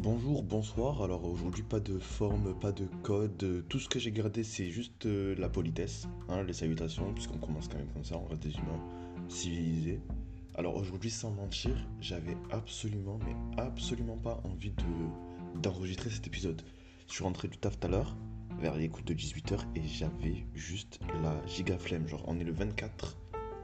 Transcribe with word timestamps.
Bonjour, 0.00 0.44
bonsoir. 0.44 1.02
Alors 1.02 1.24
aujourd'hui, 1.24 1.64
pas 1.64 1.80
de 1.80 1.98
forme, 1.98 2.56
pas 2.60 2.70
de 2.70 2.84
code. 3.02 3.64
Tout 3.68 3.80
ce 3.80 3.88
que 3.88 3.98
j'ai 3.98 4.12
gardé, 4.12 4.44
c'est 4.44 4.70
juste 4.70 5.06
euh, 5.06 5.34
la 5.36 5.48
politesse, 5.48 6.06
hein, 6.28 6.44
les 6.44 6.52
salutations, 6.52 7.12
puisqu'on 7.12 7.38
commence 7.38 7.66
quand 7.66 7.78
même 7.78 7.88
comme 7.92 8.04
ça, 8.04 8.16
on 8.16 8.24
reste 8.26 8.44
des 8.44 8.54
humains 8.54 8.80
civilisés. 9.28 10.00
Alors 10.54 10.76
aujourd'hui, 10.76 11.10
sans 11.10 11.32
mentir, 11.32 11.72
j'avais 12.00 12.36
absolument, 12.52 13.18
mais 13.26 13.34
absolument 13.60 14.16
pas 14.16 14.40
envie 14.44 14.70
de 14.70 15.60
d'enregistrer 15.60 16.10
cet 16.10 16.28
épisode. 16.28 16.62
Je 17.08 17.14
suis 17.14 17.24
rentré 17.24 17.48
du 17.48 17.58
taf 17.58 17.80
tout 17.80 17.88
à 17.88 17.90
l'heure, 17.90 18.16
vers 18.60 18.76
les 18.76 18.88
coups 18.88 19.06
de 19.06 19.14
18h, 19.14 19.58
et 19.74 19.82
j'avais 19.84 20.46
juste 20.54 21.00
la 21.24 21.44
giga 21.48 21.76
flemme. 21.76 22.06
Genre, 22.06 22.22
on 22.28 22.38
est 22.38 22.44
le 22.44 22.52
24, 22.52 23.16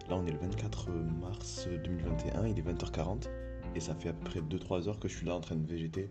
là 0.09 0.17
on 0.17 0.27
est 0.27 0.33
le 0.33 0.39
24 0.39 0.91
mars 1.21 1.69
2021, 1.85 2.49
il 2.49 2.59
est 2.59 2.63
20h40, 2.63 3.29
et 3.77 3.81
ça 3.81 3.95
fait 3.95 4.09
à 4.09 4.13
peu 4.13 4.25
près 4.25 4.41
2-3 4.41 4.89
heures 4.89 4.99
que 4.99 5.07
je 5.07 5.17
suis 5.17 5.27
là 5.27 5.37
en 5.37 5.41
train 5.41 5.55
de 5.55 5.65
végéter 5.65 6.11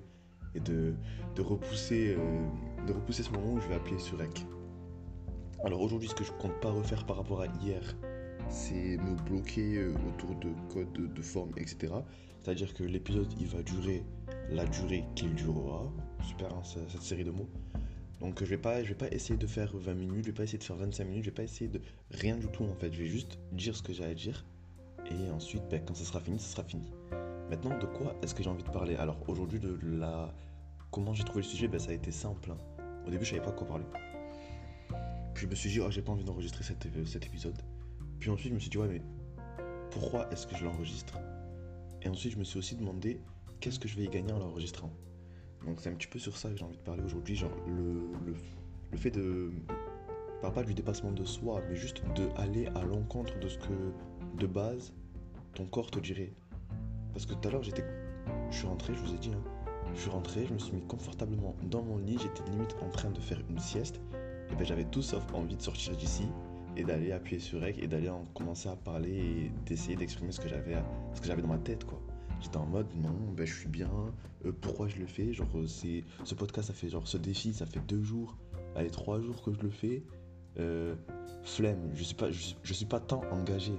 et 0.56 0.60
de, 0.60 0.94
repousser, 1.40 2.16
euh, 2.18 2.48
de 2.88 2.94
repousser 2.94 3.24
ce 3.24 3.32
moment 3.32 3.54
où 3.54 3.60
je 3.60 3.68
vais 3.68 3.76
appuyer 3.76 4.00
sur 4.00 4.18
REC. 4.20 4.46
Alors 5.64 5.82
aujourd'hui, 5.82 6.10
ce 6.10 6.16
que 6.16 6.24
je 6.24 6.32
compte 6.34 6.60
pas 6.62 6.72
refaire 6.72 7.06
par 7.06 7.18
rapport 7.18 7.42
à 7.42 7.48
hier, 7.62 7.82
c'est 8.50 8.98
me 8.98 9.16
bloquer 9.30 9.78
euh, 9.78 9.94
autour 10.10 10.36
de 10.36 10.50
codes, 10.74 10.92
de, 10.94 11.08
de 11.08 11.22
forme, 11.22 11.52
etc. 11.58 11.94
C'est-à-dire 12.42 12.74
que 12.74 12.84
l'épisode, 12.84 13.32
il 13.40 13.48
va 13.48 13.64
durer 13.64 14.04
la 14.50 14.66
durée 14.66 15.06
qu'il 15.16 15.34
durera. 15.34 15.90
Super, 16.28 16.54
hein, 16.54 16.64
ce- 16.64 16.80
cette 16.90 17.02
série 17.02 17.24
de 17.24 17.32
mots. 17.32 17.50
Donc 18.20 18.40
je 18.44 18.46
vais 18.46 18.56
vais 18.58 18.96
pas 18.96 19.08
essayer 19.12 19.38
de 19.38 19.48
faire 19.48 19.76
20 19.76 19.94
minutes, 19.96 20.26
je 20.26 20.30
vais 20.32 20.36
pas 20.36 20.44
essayer 20.44 20.58
de 20.60 20.64
faire 20.64 20.76
25 20.78 21.06
minutes, 21.06 21.24
je 21.26 21.30
vais 21.30 21.36
pas 21.36 21.44
essayer 21.44 21.70
de 21.70 21.82
rien 22.12 22.38
du 22.38 22.48
tout 22.48 22.64
en 22.64 22.74
fait. 22.76 22.92
Je 22.94 23.00
vais 23.00 23.08
juste 23.08 23.40
dire 23.52 23.76
ce 23.76 23.82
que 23.84 23.92
j'ai 23.94 24.06
à 24.06 24.14
dire. 24.14 24.46
Et 25.12 25.30
ensuite, 25.32 25.64
ben, 25.70 25.82
quand 25.86 25.94
ça 25.96 26.06
sera 26.06 26.20
fini, 26.22 26.40
ça 26.40 26.48
sera 26.48 26.64
fini. 26.64 26.92
Maintenant, 27.54 27.78
de 27.78 27.86
quoi 27.86 28.16
est-ce 28.24 28.34
que 28.34 28.42
j'ai 28.42 28.50
envie 28.50 28.64
de 28.64 28.72
parler 28.72 28.96
Alors 28.96 29.16
aujourd'hui, 29.28 29.60
de 29.60 29.78
la... 29.84 30.34
comment 30.90 31.14
j'ai 31.14 31.24
trouvé 31.24 31.44
le 31.44 31.48
sujet, 31.48 31.68
ben, 31.68 31.80
ça 31.80 31.92
a 31.92 31.94
été 31.94 32.10
simple. 32.10 32.52
Au 33.06 33.12
début, 33.12 33.26
je 33.26 33.30
savais 33.30 33.44
pas 33.44 33.52
quoi 33.52 33.68
parler. 33.68 33.86
Puis 35.36 35.46
je 35.46 35.48
me 35.48 35.54
suis 35.54 35.70
dit, 35.70 35.80
oh, 35.80 35.92
j'ai 35.92 36.02
pas 36.02 36.14
envie 36.14 36.24
d'enregistrer 36.24 36.64
cet, 36.64 36.84
épisode. 37.28 37.62
Puis 38.20 38.32
ensuite, 38.32 38.50
je 38.50 38.56
me 38.56 38.60
suis 38.60 38.72
dit, 38.72 38.78
ouais, 38.80 38.88
mais 38.88 39.04
pourquoi 39.92 40.32
est-ce 40.32 40.48
que 40.48 40.56
je 40.56 40.66
l'enregistre? 40.66 41.20
Et 42.02 42.10
ensuite, 42.10 42.34
je 42.34 42.40
me 42.40 42.44
suis 42.44 42.58
aussi 42.58 42.76
demandé, 42.76 43.22
qu'est-ce 43.60 43.78
que 43.78 43.88
je 43.88 43.98
vais 43.98 44.06
y 44.06 44.10
gagner 44.10 44.32
en 44.32 44.40
l'enregistrant? 44.40 44.92
Donc 45.64 45.80
c'est 45.80 45.92
un 45.92 45.94
petit 45.94 46.08
peu 46.08 46.18
sur 46.18 46.36
ça 46.36 46.50
que 46.50 46.58
j'ai 46.58 46.66
envie 46.66 46.78
de 46.78 46.82
parler 46.82 47.04
aujourd'hui, 47.04 47.36
genre 47.36 47.56
le, 47.68 48.08
le, 48.26 48.34
le 48.92 48.98
fait 48.98 49.12
de... 49.12 49.52
Je 49.70 50.42
parle 50.42 50.54
pas 50.54 50.64
du 50.64 50.74
dépassement 50.74 51.12
de 51.12 51.24
soi, 51.24 51.62
mais 51.70 51.76
juste 51.76 52.02
de 52.16 52.30
aller 52.36 52.66
à 52.74 52.82
l'encontre 52.82 53.38
de 53.38 53.48
ce 53.48 53.60
que, 53.60 53.94
de 54.40 54.48
base, 54.48 54.92
ton 55.54 55.68
corps 55.68 55.92
te 55.92 56.00
dirait. 56.00 56.34
Parce 57.14 57.26
que 57.26 57.34
tout 57.34 57.48
à 57.48 57.52
l'heure, 57.52 57.64
j'étais. 57.64 57.84
Je 58.50 58.58
suis 58.58 58.68
rentré, 58.68 58.94
je 58.94 59.00
vous 59.00 59.14
ai 59.14 59.18
dit, 59.18 59.32
hein. 59.34 59.44
Je 59.96 60.02
suis 60.02 60.10
rentré, 60.10 60.46
je 60.48 60.54
me 60.54 60.60
suis 60.60 60.74
mis 60.74 60.82
confortablement 60.82 61.56
dans 61.64 61.84
mon 61.84 61.98
lit, 61.98 62.18
j'étais 62.20 62.50
limite 62.50 62.76
en 62.82 62.90
train 62.90 63.12
de 63.12 63.20
faire 63.20 63.40
une 63.50 63.60
sieste. 63.60 64.00
Et 64.52 64.56
ben 64.56 64.66
j'avais 64.66 64.86
tout 64.86 65.02
sauf 65.02 65.24
envie 65.34 65.56
de 65.56 65.62
sortir 65.62 65.96
d'ici 65.96 66.28
et 66.76 66.84
d'aller 66.84 67.12
appuyer 67.12 67.40
sur 67.40 67.62
REC 67.62 67.78
et 67.78 67.88
d'aller 67.88 68.10
en 68.10 68.24
commencer 68.34 68.70
à 68.70 68.76
parler 68.76 69.16
et 69.16 69.52
d'essayer 69.66 69.96
d'exprimer 69.96 70.32
ce 70.32 70.40
que 70.40 70.48
j'avais 70.48 70.76
ce 71.14 71.22
que 71.22 71.28
j'avais 71.28 71.42
dans 71.42 71.48
ma 71.48 71.58
tête 71.58 71.86
quoi. 71.86 72.02
J'étais 72.42 72.58
en 72.58 72.66
mode 72.66 72.88
non, 72.96 73.16
ben 73.36 73.46
je 73.46 73.54
suis 73.54 73.70
bien, 73.70 73.90
euh, 74.46 74.52
pourquoi 74.62 74.88
je 74.88 74.98
le 74.98 75.06
fais? 75.06 75.32
Genre 75.34 75.48
euh, 75.56 75.68
c'est 75.68 76.04
ce 76.24 76.36
podcast 76.36 76.68
ça 76.68 76.74
fait 76.74 76.90
genre 76.90 77.08
ce 77.08 77.18
défi, 77.18 77.54
ça 77.54 77.66
fait 77.66 77.80
deux 77.88 78.02
jours, 78.02 78.36
allez 78.76 78.90
trois 78.90 79.20
jours 79.22 79.42
que 79.44 79.54
je 79.54 79.62
le 79.62 79.70
fais. 79.70 80.04
Euh, 80.60 80.96
flemme, 81.44 81.92
je 81.94 82.04
suis 82.04 82.16
pas 82.16 82.30
je 82.32 82.74
suis 82.74 82.86
pas 82.86 83.00
tant 83.00 83.22
engagé. 83.32 83.74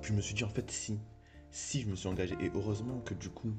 Puis 0.00 0.12
je 0.12 0.16
me 0.16 0.20
suis 0.20 0.34
dit 0.34 0.44
en 0.44 0.48
fait 0.48 0.70
si 0.70 0.98
si 1.54 1.82
je 1.82 1.88
me 1.88 1.94
suis 1.94 2.08
engagé. 2.08 2.34
Et 2.40 2.50
heureusement 2.54 2.98
que 3.00 3.14
du 3.14 3.30
coup 3.30 3.52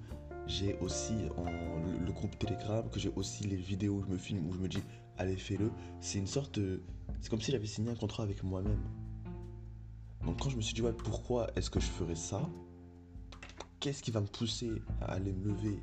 j'ai 0.48 0.78
aussi 0.80 1.14
en, 1.38 1.46
le, 1.80 1.98
le 2.06 2.12
groupe 2.12 2.38
Telegram 2.38 2.88
que 2.92 3.00
j'ai 3.00 3.10
aussi 3.16 3.46
les 3.46 3.56
vidéos 3.56 3.96
où 3.96 4.02
je 4.04 4.08
me 4.08 4.18
filme 4.18 4.46
où 4.48 4.54
je 4.54 4.60
me 4.60 4.68
dis 4.68 4.84
allez 5.18 5.38
fais-le. 5.38 5.72
C'est 6.02 6.20
une 6.20 6.28
sorte 6.28 6.60
de- 6.60 6.84
c'est 7.22 7.30
comme 7.30 7.42
si 7.42 7.52
j'avais 7.52 7.66
signé 7.66 7.90
un 7.90 7.96
contrat 7.96 8.24
avec 8.24 8.44
moi-même. 8.44 8.84
Donc 10.26 10.40
quand 10.42 10.50
je 10.50 10.58
me 10.58 10.62
suis 10.62 10.74
dit 10.74 10.82
ouais 10.82 10.94
pourquoi 10.94 11.48
est-ce 11.56 11.70
que 11.70 11.80
je 11.80 11.86
ferais 11.86 12.16
ça? 12.16 12.42
Qu'est-ce 13.80 14.04
qui 14.04 14.12
va 14.12 14.20
me 14.20 14.28
pousser 14.28 14.72
à 15.00 15.14
aller 15.14 15.32
me 15.32 15.46
lever 15.46 15.80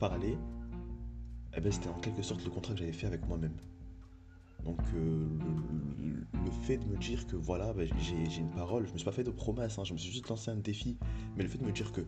parler? 0.00 0.36
Eh 1.56 1.60
ben 1.60 1.70
c'était 1.70 1.88
en 1.90 2.00
quelque 2.00 2.22
sorte 2.22 2.42
le 2.44 2.50
contrat 2.50 2.72
que 2.74 2.80
j'avais 2.80 2.92
fait 2.92 3.06
avec 3.06 3.24
moi-même 3.28 3.56
donc 4.64 4.78
euh, 4.94 5.26
le, 5.98 6.50
fait 6.66 6.76
de 6.76 6.84
me 6.84 6.96
dire 6.96 7.26
que 7.26 7.34
voilà 7.34 7.72
ben, 7.72 7.88
j'ai 7.98 8.40
une 8.40 8.50
parole 8.50 8.86
je 8.86 8.92
me 8.92 8.98
suis 8.98 9.04
pas 9.04 9.10
fait 9.12 9.24
de 9.24 9.30
promesses 9.30 9.78
hein, 9.78 9.84
je 9.84 9.92
me 9.94 9.98
suis 9.98 10.12
juste 10.12 10.28
lancé 10.28 10.50
un 10.50 10.56
défi 10.56 10.96
mais 11.36 11.42
le 11.42 11.48
fait 11.48 11.58
de 11.58 11.64
me 11.64 11.72
dire 11.72 11.90
que 11.92 12.02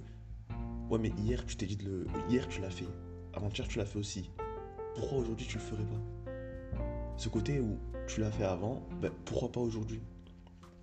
ouais 0.91 0.98
mais 0.98 1.12
hier 1.19 1.44
tu 1.47 1.56
t'es 1.56 1.66
dit 1.66 1.76
de 1.76 1.84
le 1.84 2.06
hier 2.28 2.47
tu 2.48 2.60
l'as 2.60 2.70
fait 2.70 2.87
avant-hier 3.32 3.66
tu 3.66 3.78
l'as 3.78 3.84
fait 3.87 3.98
aussi 3.98 4.31
pourquoi 4.94 5.19
aujourd'hui 5.19 5.47
tu 5.47 5.56
le 5.59 5.62
ferais 5.65 5.84
pas? 5.84 6.31
Ce 7.16 7.28
côté 7.28 7.59
où 7.59 7.78
tu 8.06 8.20
l'as 8.20 8.31
fait 8.31 8.44
avant 8.44 8.86
ben, 9.00 9.10
pourquoi 9.25 9.50
pas 9.50 9.60
aujourd'hui? 9.60 10.00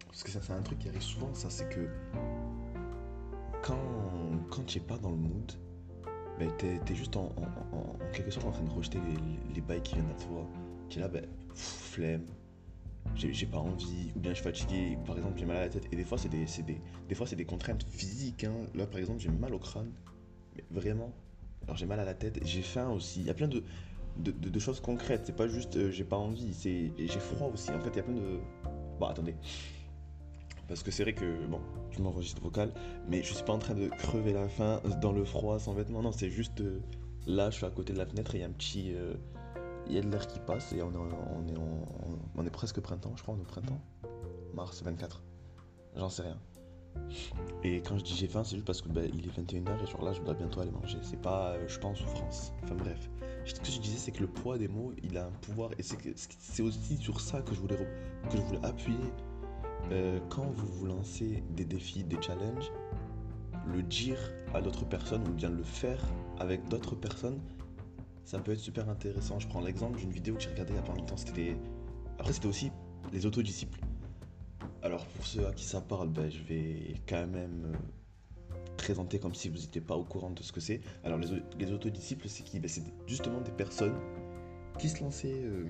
Parce 0.07 0.23
que 0.23 0.31
ça 0.31 0.41
c'est 0.41 0.53
un 0.53 0.61
truc 0.61 0.79
qui 0.79 0.89
arrive 0.89 1.01
souvent 1.01 1.33
ça 1.33 1.49
c'est 1.49 1.69
que 1.69 1.88
quand 3.61 3.77
quand 4.49 4.63
tu 4.65 4.79
es 4.79 4.81
pas 4.81 4.97
dans 4.97 5.11
le 5.11 5.17
mood 5.17 5.51
ben, 6.39 6.51
t'es 6.57 6.79
es 6.89 6.95
juste 6.95 7.15
en- 7.15 7.29
en 7.71 8.11
quelque 8.11 8.31
sorte 8.31 8.47
en 8.47 8.51
train 8.51 8.63
de 8.63 8.71
rejeter 8.71 8.99
les, 8.99 9.53
les 9.55 9.61
bails 9.61 9.81
qui 9.83 9.93
viennent 9.95 10.09
à 10.09 10.23
toi 10.25 10.45
là 11.00 11.07
ben 11.07 11.25
flemme 11.56 12.25
j'ai 13.16 13.46
pas 13.46 13.57
envie, 13.57 14.12
ou 14.16 14.19
bien 14.19 14.31
je 14.31 14.35
suis 14.35 14.44
fatigué, 14.44 14.97
par 15.06 15.18
exemple 15.18 15.38
j'ai 15.38 15.46
mal 15.46 15.57
à 15.57 15.62
la 15.62 15.69
tête. 15.69 15.85
Et 15.91 15.96
des 15.96 16.03
fois 16.06 16.18
c'est 16.18 16.29
des, 16.29 16.46
des, 16.66 16.81
des 17.09 17.16
fois 17.16 17.25
des 17.28 17.46
contraintes 17.46 17.84
physiques. 17.90 18.44
hein. 18.46 18.53
Là 18.74 18.85
par 18.88 19.00
exemple 19.00 19.19
j'ai 19.19 19.30
mal 19.30 19.53
au 19.53 19.59
crâne, 19.59 19.91
mais 20.56 20.63
vraiment. 20.72 21.12
Alors 21.63 21.75
j'ai 21.78 21.85
mal 21.85 22.00
à 22.00 22.06
la 22.06 22.13
tête, 22.13 22.40
j'ai 22.46 22.62
faim 22.62 22.90
aussi. 22.90 23.19
Il 23.22 23.28
y 23.28 23.30
a 23.30 23.34
plein 23.34 23.47
de, 23.47 23.63
de, 24.18 24.31
de- 24.31 24.50
de 24.50 24.59
choses 24.59 24.80
concrètes. 24.80 25.24
C'est 25.25 25.35
pas 25.35 25.47
juste 25.47 25.75
euh, 25.78 25.91
j'ai 25.91 26.03
pas 26.03 26.16
envie, 26.18 26.53
c'est 26.53 26.91
j'ai 26.97 27.19
froid 27.19 27.50
aussi. 27.53 27.69
En 27.72 27.80
fait 27.80 27.90
il 27.90 27.97
y 27.97 28.00
a 28.00 28.03
plein 28.03 28.16
de. 28.16 28.40
Bon 29.00 29.07
attendez. 29.07 29.35
Parce 30.68 30.84
que 30.84 30.91
c'est 30.91 31.03
vrai 31.03 31.13
que 31.13 31.46
bon, 31.47 31.59
je 31.91 32.01
m'enregistre 32.01 32.41
vocal, 32.41 32.72
mais 33.09 33.24
je 33.24 33.34
suis 33.34 33.44
pas 33.44 33.53
en 33.53 33.59
train 33.59 33.74
de 33.75 33.90
crever 33.90 34.31
la 34.31 34.47
faim 34.47 34.81
dans 35.01 35.12
le 35.12 35.25
froid 35.25 35.59
sans 35.59 35.74
vêtements. 35.74 36.01
Non, 36.01 36.12
c'est 36.13 36.30
juste 36.30 36.62
euh, 36.62 36.80
là 37.28 37.50
je 37.50 37.57
suis 37.57 37.66
à 37.66 37.72
côté 37.72 37.91
de 37.94 37.97
la 37.97 38.06
fenêtre 38.06 38.35
et 38.35 38.38
il 38.38 38.41
y 38.41 38.44
a 38.44 38.47
un 38.47 38.51
petit. 38.51 38.94
euh, 38.96 39.16
il 39.88 39.94
y 39.94 39.97
a 39.97 40.02
de 40.02 40.09
l'air 40.09 40.25
qui 40.28 40.40
passe 40.40 40.74
et 40.74 40.81
on 40.81 40.92
est, 40.92 40.97
on, 40.97 41.47
est 41.47 41.58
on 42.36 42.46
est 42.46 42.50
presque 42.50 42.80
printemps, 42.80 43.14
je 43.16 43.24
crois, 43.24 43.36
on 43.36 43.38
est 43.38 43.42
au 43.42 43.46
printemps. 43.46 43.81
Mars 44.53 44.81
24. 44.84 45.22
J'en 45.96 46.09
sais 46.09 46.24
rien. 46.24 46.38
Et 47.64 47.81
quand 47.81 47.97
je 47.97 48.03
dis 48.03 48.16
j'ai 48.16 48.28
faim, 48.28 48.44
c'est 48.44 48.56
juste 48.56 48.66
parce 48.66 48.81
que 48.81 48.90
bah, 48.90 49.02
il 49.06 49.25
est 49.25 49.30
21h 49.30 49.84
et 49.84 49.88
genre 49.88 50.03
là 50.03 50.14
je 50.14 50.22
dois 50.22 50.34
bientôt 50.34 50.62
aller 50.62 50.72
manger. 50.72 50.97
C'est 51.02 51.22
pas. 51.22 51.52
euh, 51.52 51.64
je 51.68 51.74
suis 51.74 51.81
pas 51.81 51.88
en 51.88 51.96
souffrance. 51.96 52.53
Enfin 52.64 52.75
bref. 52.75 53.09
Ce 53.46 53.56
que 53.56 53.66
je 53.66 53.80
disais, 53.80 53.97
c'est 53.97 54.12
que 54.12 54.22
le 54.22 54.28
poids 54.28 54.58
des 54.58 54.68
mots, 54.68 54.94
il 55.03 55.18
a 55.18 55.25
un 55.25 55.31
pouvoir. 55.42 55.72
Et 55.80 55.84
c'est 55.84 56.63
aussi 56.63 56.98
sur 56.98 57.19
ça 57.19 57.42
que 57.42 57.56
je 57.56 57.59
voulais, 57.59 57.78
que 57.78 58.38
je 58.38 58.42
voulais 58.42 58.63
appuyer. 58.66 58.98
Euh, 59.92 60.19
quand 60.30 60.46
vous 60.52 60.68
vous 60.68 60.86
lancez 60.86 61.44
des 61.52 61.66
défis, 61.66 62.03
des 62.03 62.22
challenges, 62.22 62.72
le 63.68 63.81
dire 63.84 64.19
à 64.53 64.62
d'autres 64.62 64.86
personnes 64.86 65.28
ou 65.28 65.31
bien 65.31 65.50
le 65.50 65.63
faire 65.63 66.03
avec 66.40 66.68
d'autres 66.69 66.96
personnes, 66.96 67.40
ça 68.25 68.39
peut 68.39 68.51
être 68.53 68.59
super 68.59 68.89
intéressant. 68.89 69.39
Je 69.39 69.47
prends 69.47 69.61
l'exemple 69.61 69.99
d'une 69.99 70.11
vidéo 70.11 70.35
que 70.35 70.41
j'ai 70.41 70.49
regardée 70.49 70.73
il 70.73 70.77
y 70.77 70.79
a 70.79 70.83
pas 70.83 70.93
longtemps. 70.95 71.17
C'était. 71.17 71.55
Après, 72.19 72.33
c'était 72.33 72.47
aussi 72.47 72.71
les 73.11 73.25
autodisciples. 73.25 73.79
Alors, 74.83 75.05
pour 75.07 75.25
ceux 75.25 75.45
à 75.47 75.53
qui 75.53 75.65
ça 75.65 75.81
parle, 75.81 76.09
ben, 76.09 76.29
je 76.29 76.41
vais 76.43 76.95
quand 77.07 77.27
même 77.27 77.65
euh, 77.65 78.55
présenter 78.77 79.19
comme 79.19 79.33
si 79.35 79.49
vous 79.49 79.57
n'étiez 79.57 79.81
pas 79.81 79.95
au 79.95 80.03
courant 80.03 80.29
de 80.31 80.41
ce 80.43 80.51
que 80.51 80.59
c'est. 80.59 80.81
Alors, 81.03 81.17
les, 81.19 81.31
au- 81.33 81.39
les 81.59 81.71
autodisciples, 81.71 82.27
c'est 82.29 82.43
qui? 82.43 82.59
Ben, 82.59 82.67
C'est 82.67 82.83
justement 83.07 83.41
des 83.41 83.51
personnes 83.51 83.95
qui 84.79 84.89
se 84.89 85.03
lançaient. 85.03 85.41
euh, 85.43 85.65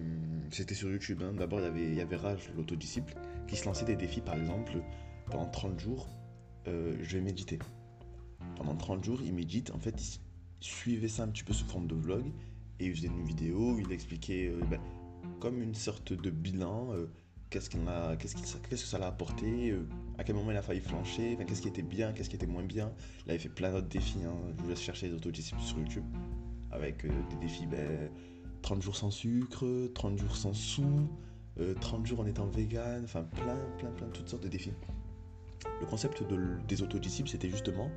c'était 0.51 0.75
sur 0.75 0.89
YouTube. 0.89 1.21
hein. 1.23 1.33
D'abord, 1.33 1.59
il 1.59 1.63
y 1.63 1.67
avait, 1.67 1.87
il 1.87 1.95
y 1.95 2.01
avait 2.01 2.15
Rage, 2.15 2.51
l'autodisciple, 2.55 3.13
qui 3.47 3.55
se 3.55 3.65
lançait 3.65 3.85
des 3.85 3.95
défis, 3.95 4.21
par 4.21 4.35
exemple, 4.35 4.73
pendant 5.29 5.45
30 5.47 5.79
jours, 5.79 6.07
euh, 6.67 6.95
je 7.01 7.17
vais 7.17 7.23
méditer. 7.23 7.59
Pendant 8.57 8.75
30 8.75 9.03
jours, 9.03 9.21
il 9.23 9.33
médite. 9.33 9.71
En 9.71 9.79
fait, 9.79 9.95
il 10.01 10.19
suivait 10.61 11.07
ça 11.07 11.23
un 11.23 11.27
petit 11.27 11.43
peu 11.43 11.53
sous 11.53 11.65
forme 11.65 11.87
de 11.87 11.95
vlog 11.95 12.25
et 12.79 12.85
il 12.85 12.95
faisait 12.95 13.07
une 13.07 13.23
vidéo 13.23 13.73
où 13.73 13.79
il 13.79 13.91
expliquait 13.91 14.47
euh, 14.47 14.61
ben, 14.69 14.79
comme 15.39 15.61
une 15.61 15.75
sorte 15.75 16.13
de 16.13 16.29
bilan 16.29 16.93
euh, 16.93 17.07
qu'est-ce 17.49 17.69
qu'il 17.69 17.81
a 17.87 18.15
qu'est-ce 18.15 18.35
qu'il- 18.35 18.45
qu'est-ce 18.45 18.83
que 18.83 18.87
ça 18.89 18.97
l'a 18.99 19.07
apporté 19.07 19.71
euh, 19.71 19.87
à 20.17 20.23
quel 20.23 20.35
moment 20.35 20.51
il 20.51 20.57
a 20.57 20.61
failli 20.61 20.79
flancher 20.79 21.37
qu'est-ce 21.47 21.61
qui 21.61 21.67
était 21.67 21.81
bien 21.81 22.13
qu'est-ce 22.13 22.29
qui 22.29 22.35
était 22.35 22.47
moins 22.47 22.63
bien. 22.63 22.91
Il 23.25 23.31
avait 23.31 23.39
fait 23.39 23.49
plein 23.49 23.71
d'autres 23.71 23.87
défis 23.89 24.23
hein. 24.23 24.33
je 24.57 24.63
vous 24.63 24.69
laisse 24.69 24.81
chercher 24.81 25.07
les 25.09 25.13
autodisciples 25.15 25.61
sur 25.61 25.77
YouTube. 25.79 26.05
Avec 26.71 27.05
des 27.05 27.35
défis 27.41 27.65
ben, 27.65 28.09
30 28.61 28.81
jours 28.81 28.95
sans 28.95 29.11
sucre 29.11 29.65
30 29.93 30.17
jours 30.17 30.35
sans 30.37 30.53
sous 30.53 31.09
euh, 31.59 31.73
30 31.81 32.05
jours 32.05 32.21
en 32.21 32.25
étant 32.25 32.47
vegan 32.47 33.01
enfin 33.03 33.23
plein 33.23 33.57
plein 33.77 33.91
plein 33.91 34.07
toutes 34.07 34.29
sortes 34.29 34.43
de 34.43 34.47
défis. 34.47 34.71
Le 35.81 35.85
concept 35.85 36.23
des 36.67 36.81
autodisciples 36.81 37.29
c'était 37.29 37.49
justement 37.49 37.89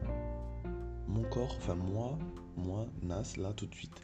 mon 1.07 1.23
corps, 1.23 1.55
enfin 1.59 1.75
moi, 1.75 2.19
moi, 2.57 2.87
Nas, 3.03 3.37
là 3.37 3.53
tout 3.53 3.67
de 3.67 3.75
suite, 3.75 3.95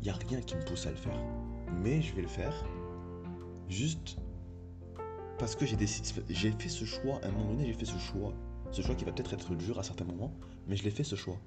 il 0.00 0.04
n'y 0.04 0.10
a 0.10 0.14
rien 0.14 0.40
qui 0.40 0.54
me 0.54 0.64
pousse 0.64 0.86
à 0.86 0.90
le 0.90 0.96
faire. 0.96 1.18
Mais 1.82 2.02
je 2.02 2.14
vais 2.14 2.22
le 2.22 2.28
faire 2.28 2.54
juste 3.68 4.18
parce 5.38 5.56
que 5.56 5.66
j'ai 5.66 5.76
décidé, 5.76 6.22
j'ai 6.28 6.52
fait 6.52 6.68
ce 6.68 6.84
choix, 6.84 7.20
à 7.22 7.28
un 7.28 7.32
moment 7.32 7.52
donné 7.52 7.66
j'ai 7.66 7.74
fait 7.74 7.84
ce 7.84 7.98
choix. 7.98 8.32
Ce 8.70 8.82
choix 8.82 8.94
qui 8.94 9.04
va 9.04 9.12
peut-être 9.12 9.34
être 9.34 9.54
dur 9.54 9.78
à 9.78 9.82
certains 9.82 10.04
moments, 10.04 10.32
mais 10.66 10.76
je 10.76 10.84
l'ai 10.84 10.90
fait 10.90 11.04
ce 11.04 11.16
choix. 11.16 11.38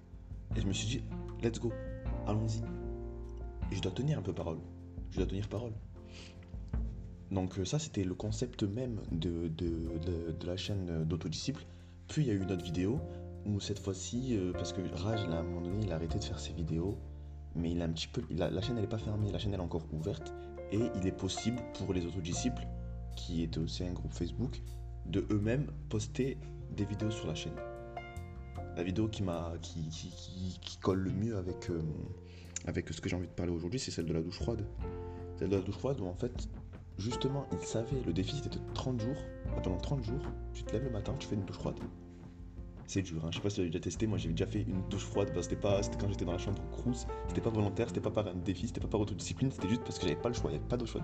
Et 0.55 0.61
je 0.61 0.67
me 0.67 0.73
suis 0.73 0.87
dit, 0.87 1.03
let's 1.41 1.59
go. 1.59 1.71
allons-y. 2.25 2.61
Je 3.71 3.81
dois 3.81 3.91
tenir 3.91 4.17
un 4.17 4.21
peu 4.21 4.33
parole. 4.33 4.59
Je 5.11 5.17
dois 5.17 5.25
tenir 5.25 5.47
parole. 5.47 5.73
Donc 7.31 7.57
euh, 7.59 7.65
ça, 7.65 7.79
c'était 7.79 8.03
le 8.03 8.15
concept 8.15 8.63
même 8.63 9.01
de, 9.11 9.49
de, 9.49 10.45
la 10.45 10.57
chaîne 10.57 11.03
d'Autodisciple. 11.05 11.65
Puis 12.07 12.23
il 12.23 12.27
y 12.27 12.31
a 12.31 12.33
eu 12.33 12.41
une 12.41 12.51
autre 12.51 12.63
vidéo 12.63 12.99
où 13.47 13.59
cette 13.59 13.79
fois-ci, 13.79 14.37
euh, 14.37 14.51
parce 14.51 14.73
que 14.73 14.81
Raj, 14.93 15.21
à 15.21 15.39
un 15.39 15.43
moment 15.43 15.61
donné, 15.61 15.85
il 15.85 15.91
a 15.91 15.95
arrêté 15.95 16.19
de 16.19 16.23
faire 16.23 16.39
ses 16.39 16.53
vidéos, 16.53 16.97
mais 17.55 17.71
il 17.71 17.81
a 17.81 17.85
un 17.85 17.89
petit 17.89 18.07
peu, 18.07 18.21
la 18.29 18.61
chaîne 18.61 18.75
n'est 18.75 18.87
pas 18.87 18.97
fermée, 18.97 19.31
la 19.31 19.39
chaîne 19.39 19.53
est 19.53 19.59
encore 19.59 19.87
ouverte, 19.93 20.33
et 20.71 20.79
il 20.95 21.07
est 21.07 21.17
possible 21.17 21.61
pour 21.77 21.93
les 21.93 22.05
autodisciples, 22.05 22.67
qui 23.15 23.43
est 23.43 23.57
aussi 23.57 23.83
un 23.83 23.93
groupe 23.93 24.13
Facebook, 24.13 24.61
de 25.05 25.25
eux-mêmes 25.31 25.71
poster 25.89 26.37
des 26.75 26.85
vidéos 26.85 27.11
sur 27.11 27.27
la 27.27 27.35
chaîne. 27.35 27.55
La 28.75 28.83
vidéo 28.83 29.07
qui, 29.07 29.23
qui, 30.61 30.77
colle 30.81 30.99
le 30.99 31.11
mieux 31.11 31.37
avec, 31.37 31.69
euh, 31.69 31.81
avec 32.67 32.89
ce 32.89 33.01
que 33.01 33.09
j'ai 33.09 33.15
envie 33.15 33.27
de 33.27 33.33
parler 33.33 33.51
aujourd'hui, 33.51 33.79
c'est 33.79 33.91
celle 33.91 34.05
de 34.05 34.13
la 34.13 34.21
douche 34.21 34.39
froide. 34.39 34.67
Celle 35.39 35.49
de 35.49 35.55
la 35.55 35.61
douche 35.61 35.77
froide 35.77 35.99
où 35.99 36.05
en 36.05 36.13
fait, 36.13 36.47
justement, 36.97 37.47
il 37.53 37.65
savait, 37.65 38.01
le 38.05 38.13
défi 38.13 38.35
c'était 38.35 38.59
de 38.59 38.73
30 38.73 39.01
jours. 39.01 39.17
Pendant 39.63 39.77
30 39.77 40.03
jours, 40.03 40.21
tu 40.53 40.63
te 40.63 40.73
lèves 40.73 40.83
le 40.83 40.91
matin, 40.91 41.15
tu 41.17 41.27
fais 41.27 41.35
une 41.35 41.45
douche 41.45 41.57
froide. 41.57 41.79
C'est 42.87 43.01
dur, 43.01 43.25
hein. 43.25 43.27
je 43.31 43.35
sais 43.35 43.41
pas 43.41 43.49
si 43.49 43.55
tu 43.55 43.61
as 43.61 43.65
déjà 43.65 43.79
testé, 43.81 44.07
moi 44.07 44.17
j'ai 44.17 44.29
déjà 44.29 44.45
fait 44.45 44.61
une 44.61 44.81
douche 44.89 45.03
froide, 45.03 45.29
bah, 45.35 45.43
c'était 45.43 45.57
pas, 45.57 45.81
quand 45.99 46.07
j'étais 46.07 46.23
dans 46.23 46.31
la 46.31 46.37
chambre 46.37 46.61
Crous, 46.71 47.05
c'était 47.27 47.41
pas 47.41 47.49
volontaire, 47.49 47.89
c'était 47.89 47.99
pas 47.99 48.11
par 48.11 48.27
un 48.27 48.33
défi, 48.33 48.67
c'était 48.67 48.79
pas 48.79 48.87
par 48.87 49.01
autodiscipline, 49.01 49.51
c'était 49.51 49.67
juste 49.67 49.81
parce 49.83 49.99
que 49.99 50.07
j'avais 50.07 50.19
pas 50.19 50.29
le 50.29 50.35
choix, 50.35 50.51
il 50.51 50.55
avait 50.55 50.63
pas 50.63 50.77
d'eau 50.77 50.85
chaude. 50.85 51.03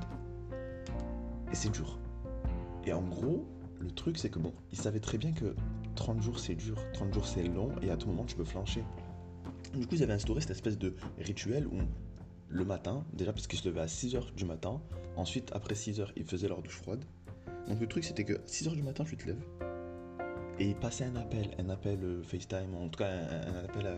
Et 1.52 1.56
c'est 1.56 1.70
dur. 1.70 2.00
Et 2.86 2.94
en 2.94 3.02
gros, 3.02 3.46
le 3.82 3.92
truc 3.92 4.18
c'est 4.18 4.30
que 4.30 4.40
bon, 4.40 4.54
il 4.72 4.78
savait 4.78 5.02
très 5.02 5.18
bien 5.18 5.34
que 5.34 5.56
30 5.96 6.22
jours 6.22 6.40
c'est 6.40 6.56
dur, 6.56 6.78
30 6.94 7.14
jours 7.14 7.28
c'est 7.28 7.44
long, 7.44 7.70
et 7.82 7.90
à 7.90 7.98
tout 7.98 8.08
moment 8.08 8.24
tu 8.24 8.38
peux 8.38 8.46
flancher. 8.46 8.86
Du 9.74 9.86
coup, 9.86 9.96
ils 9.96 10.04
avaient 10.04 10.14
instauré 10.14 10.40
cette 10.40 10.52
espèce 10.52 10.78
de 10.78 10.96
rituel 11.18 11.68
où 11.68 11.80
le 12.48 12.64
matin, 12.64 13.04
déjà 13.12 13.34
parce 13.34 13.48
qu'ils 13.48 13.60
se 13.60 13.68
levaient 13.68 13.82
à 13.82 13.88
6h 13.88 14.34
du 14.36 14.46
matin, 14.46 14.80
ensuite 15.18 15.52
après 15.54 15.74
6h 15.74 16.14
ils 16.16 16.24
faisaient 16.24 16.48
leur 16.48 16.62
douche 16.62 16.78
froide. 16.78 17.04
Donc 17.68 17.82
le 17.82 17.88
truc 17.88 18.06
c'était 18.06 18.24
que 18.24 18.34
6h 18.48 18.74
du 18.74 18.84
matin 18.84 19.04
tu 19.04 19.18
te 19.18 19.26
lèves, 19.26 19.44
et 20.60 20.74
passait 20.76 21.06
un 21.06 21.16
appel, 21.16 21.50
un 21.58 21.70
appel 21.70 22.00
euh, 22.04 22.24
FaceTime, 22.24 22.76
en 22.76 22.90
tout 22.90 23.00
cas 23.00 23.10
un, 23.10 23.66
appel 23.66 23.88
à, 23.88 23.96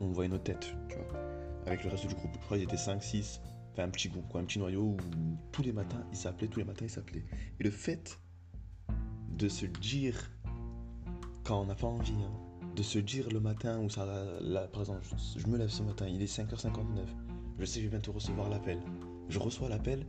on 0.00 0.08
voyait 0.08 0.30
nos 0.30 0.38
têtes, 0.38 0.74
tu 0.88 0.96
vois, 0.96 1.20
avec 1.66 1.84
le 1.84 1.90
reste 1.90 2.06
du 2.06 2.14
groupe. 2.14 2.32
Je 2.34 2.44
crois 2.44 2.56
qu'ils 2.56 2.64
étaient 2.64 2.76
5, 2.76 3.02
6, 3.02 3.40
enfin 3.72 3.84
un 3.84 3.90
petit 3.90 4.08
groupe, 4.08 4.24
un 4.34 4.44
petit 4.44 4.58
noyau 4.58 4.82
où 4.82 4.96
tous 5.52 5.62
les 5.62 5.72
matins 5.72 6.04
ils 6.10 6.16
s'appelaient, 6.16 6.48
tous 6.48 6.60
les 6.60 6.64
matins 6.64 6.84
ils 6.84 6.90
s'appelaient. 6.90 7.24
Et 7.58 7.64
le 7.64 7.70
fait 7.70 8.18
de 9.30 9.48
se 9.48 9.66
dire, 9.66 10.30
quand 11.44 11.62
on 11.62 11.66
n'a 11.66 11.74
pas 11.74 11.86
envie, 11.86 12.12
hein, 12.12 12.50
de 12.76 12.82
se 12.82 12.98
dire 12.98 13.28
le 13.30 13.40
matin 13.40 13.80
où 13.80 13.88
ça, 13.88 14.06
là, 14.40 14.68
par 14.68 14.82
exemple, 14.82 15.00
je, 15.36 15.46
me 15.46 15.56
lève 15.56 15.70
ce 15.70 15.82
matin, 15.82 16.06
il 16.06 16.22
est 16.22 16.32
5h59, 16.32 16.80
je 17.58 17.64
sais 17.64 17.80
que 17.80 17.84
je 17.84 17.90
vais 17.90 17.90
bientôt 17.90 18.12
recevoir 18.12 18.48
l'appel. 18.48 18.78
Je 19.28 19.38
reçois 19.38 19.68
l'appel, 19.68 20.04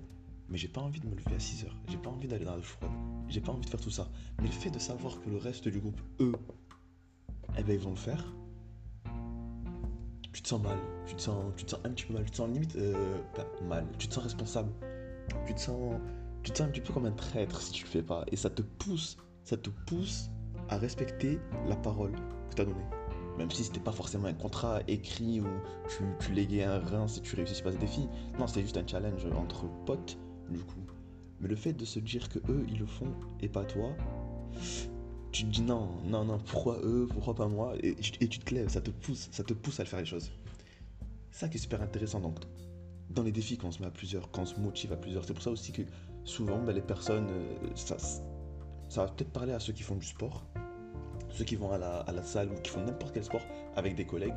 mais 0.51 0.57
j'ai 0.57 0.67
pas 0.67 0.81
envie 0.81 0.99
de 0.99 1.07
me 1.07 1.15
lever 1.15 1.33
à 1.33 1.39
6h, 1.39 1.65
j'ai 1.87 1.97
pas 1.97 2.09
envie 2.09 2.27
d'aller 2.27 2.45
dans 2.45 2.51
la 2.51 2.57
douche 2.57 2.67
froide 2.67 2.91
j'ai 3.31 3.41
pas 3.41 3.51
envie 3.51 3.65
de 3.65 3.69
faire 3.69 3.79
tout 3.79 3.89
ça. 3.89 4.07
Mais 4.39 4.47
le 4.47 4.53
fait 4.53 4.69
de 4.69 4.79
savoir 4.79 5.19
que 5.21 5.29
le 5.29 5.37
reste 5.37 5.67
du 5.67 5.79
groupe, 5.79 5.99
eux, 6.19 6.33
eh 7.57 7.63
ben, 7.63 7.73
ils 7.73 7.79
vont 7.79 7.91
le 7.91 7.95
faire, 7.95 8.23
tu 10.33 10.41
te 10.41 10.47
sens 10.47 10.61
mal, 10.61 10.77
tu 11.05 11.15
te 11.15 11.21
sens, 11.21 11.53
tu 11.55 11.65
te 11.65 11.71
sens 11.71 11.79
un 11.83 11.89
petit 11.89 12.05
peu 12.05 12.13
mal, 12.13 12.25
tu 12.25 12.31
te 12.31 12.35
sens 12.37 12.49
limite 12.49 12.75
euh, 12.75 13.21
mal, 13.67 13.85
tu 13.97 14.07
te 14.07 14.13
sens 14.13 14.23
responsable, 14.23 14.71
tu 15.47 15.53
te 15.53 15.59
sens, 15.59 15.95
tu 16.43 16.51
te 16.51 16.57
sens 16.57 16.67
un 16.67 16.71
petit 16.71 16.81
peu 16.81 16.93
comme 16.93 17.05
un 17.05 17.11
traître 17.11 17.61
si 17.61 17.71
tu 17.71 17.85
le 17.85 17.89
fais 17.89 18.03
pas. 18.03 18.25
Et 18.31 18.35
ça 18.35 18.49
te 18.49 18.61
pousse, 18.61 19.17
ça 19.43 19.57
te 19.57 19.69
pousse 19.69 20.29
à 20.69 20.77
respecter 20.77 21.39
la 21.67 21.75
parole 21.75 22.11
que 22.49 22.55
tu 22.55 22.61
as 22.61 22.65
donnée. 22.65 22.85
Même 23.37 23.49
si 23.49 23.63
c'était 23.63 23.79
pas 23.79 23.93
forcément 23.93 24.27
un 24.27 24.33
contrat 24.33 24.81
écrit 24.87 25.39
où 25.39 25.47
tu, 25.87 26.03
tu 26.19 26.33
léguais 26.33 26.63
un 26.63 26.79
rein 26.79 27.07
si 27.07 27.21
tu 27.21 27.35
réussis 27.35 27.61
pas 27.61 27.71
ce 27.71 27.77
défi. 27.77 28.07
Non, 28.37 28.45
c'était 28.45 28.61
juste 28.61 28.77
un 28.77 28.85
challenge 28.85 29.25
entre 29.37 29.67
potes, 29.85 30.17
du 30.51 30.59
coup. 30.59 30.81
Mais 31.39 31.47
le 31.47 31.55
fait 31.55 31.73
de 31.73 31.85
se 31.85 31.99
dire 31.99 32.29
que 32.29 32.39
eux, 32.49 32.65
ils 32.69 32.79
le 32.79 32.85
font 32.85 33.13
et 33.39 33.49
pas 33.49 33.65
toi, 33.65 33.95
tu 35.31 35.43
te 35.43 35.49
dis 35.49 35.61
non, 35.61 35.89
non, 36.05 36.25
non, 36.25 36.39
pourquoi 36.39 36.79
eux, 36.83 37.07
pourquoi 37.11 37.33
pas 37.33 37.47
moi 37.47 37.73
et, 37.81 37.95
tu 37.95 38.39
te 38.39 38.53
lèves, 38.53 38.69
ça 38.69 38.81
te 38.81 38.91
pousse, 38.91 39.29
ça 39.31 39.43
te 39.43 39.53
pousse 39.53 39.79
à 39.79 39.83
le 39.83 39.89
faire 39.89 39.99
les 39.99 40.05
choses. 40.05 40.31
Ça 41.31 41.47
qui 41.47 41.57
est 41.57 41.61
super 41.61 41.81
intéressant 41.81 42.19
donc. 42.19 42.37
Dans 43.09 43.23
les 43.23 43.31
défis, 43.31 43.57
quand 43.57 43.67
on 43.67 43.71
se 43.71 43.81
met 43.81 43.87
à 43.87 43.91
plusieurs, 43.91 44.31
quand 44.31 44.43
on 44.43 44.45
se 44.45 44.57
motive 44.59 44.93
à 44.93 44.97
plusieurs, 44.97 45.25
c'est 45.25 45.33
pour 45.33 45.43
ça 45.43 45.51
aussi 45.51 45.73
que 45.73 45.81
souvent 46.23 46.61
ben, 46.61 46.73
les 46.73 46.81
personnes, 46.81 47.27
euh, 47.29 47.69
ça, 47.75 47.97
ça 47.97 49.05
va 49.05 49.11
peut-être 49.11 49.31
parler 49.31 49.51
à 49.51 49.59
ceux 49.59 49.73
qui 49.73 49.83
font 49.83 49.95
du 49.95 50.05
sport, 50.05 50.45
ceux 51.29 51.43
qui 51.43 51.55
vont 51.55 51.71
à 51.71 51.77
la, 51.77 51.99
à 51.99 52.11
la 52.11 52.23
salle 52.23 52.49
ou 52.51 52.61
qui 52.61 52.71
font 52.71 52.85
n'importe 52.85 53.13
quel 53.13 53.23
sport 53.23 53.41
avec 53.75 53.95
des 53.95 54.05
collègues. 54.05 54.35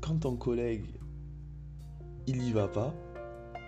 Quand 0.00 0.18
ton 0.18 0.36
collègue, 0.36 0.84
il 2.26 2.42
y 2.42 2.52
va 2.52 2.68
pas, 2.68 2.94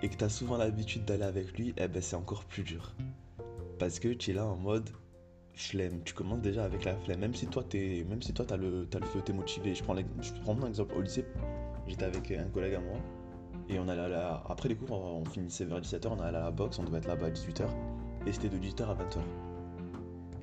et 0.02 0.08
que 0.08 0.16
tu 0.16 0.24
as 0.24 0.28
souvent 0.28 0.56
l'habitude 0.56 1.04
d'aller 1.04 1.24
avec 1.24 1.58
lui, 1.58 1.74
eh 1.76 1.88
ben 1.88 2.02
c'est 2.02 2.16
encore 2.16 2.44
plus 2.44 2.62
dur. 2.62 2.94
Parce 3.78 3.98
que 3.98 4.08
tu 4.08 4.30
es 4.30 4.34
là 4.34 4.46
en 4.46 4.56
mode 4.56 4.90
flemme, 5.54 6.02
tu 6.04 6.14
commences 6.14 6.40
déjà 6.40 6.64
avec 6.64 6.84
la 6.84 6.96
flemme. 6.96 7.20
Même 7.20 7.34
si 7.34 7.46
toi, 7.46 7.64
es, 7.74 8.04
même 8.04 8.22
si 8.22 8.32
toi 8.32 8.46
as, 8.50 8.56
le, 8.56 8.88
as 8.94 8.98
le 8.98 9.06
feu, 9.06 9.20
tu 9.24 9.32
es 9.32 9.34
motivé. 9.34 9.74
Je 9.74 9.82
prends, 9.82 9.96
je 9.96 10.32
mon 10.44 10.66
exemple 10.66 10.94
au 10.96 11.00
lycée, 11.00 11.24
j'étais 11.86 12.04
avec 12.04 12.30
un 12.30 12.48
collègue 12.48 12.74
à 12.74 12.80
moi. 12.80 12.98
Et 13.68 13.78
on 13.78 13.88
allait 13.88 14.14
à 14.14 14.42
après 14.48 14.68
les 14.68 14.76
cours, 14.76 14.92
on 14.92 15.24
finissait 15.24 15.64
vers 15.64 15.80
17h, 15.80 16.08
on 16.08 16.20
allait 16.20 16.38
à 16.38 16.42
la 16.42 16.50
boxe, 16.50 16.78
on 16.78 16.84
devait 16.84 16.98
être 16.98 17.08
là-bas 17.08 17.26
à 17.26 17.30
18h. 17.30 17.66
Et 18.26 18.32
c'était 18.32 18.48
de 18.48 18.56
18h 18.56 18.84
à 18.84 18.94
20h. 18.94 19.47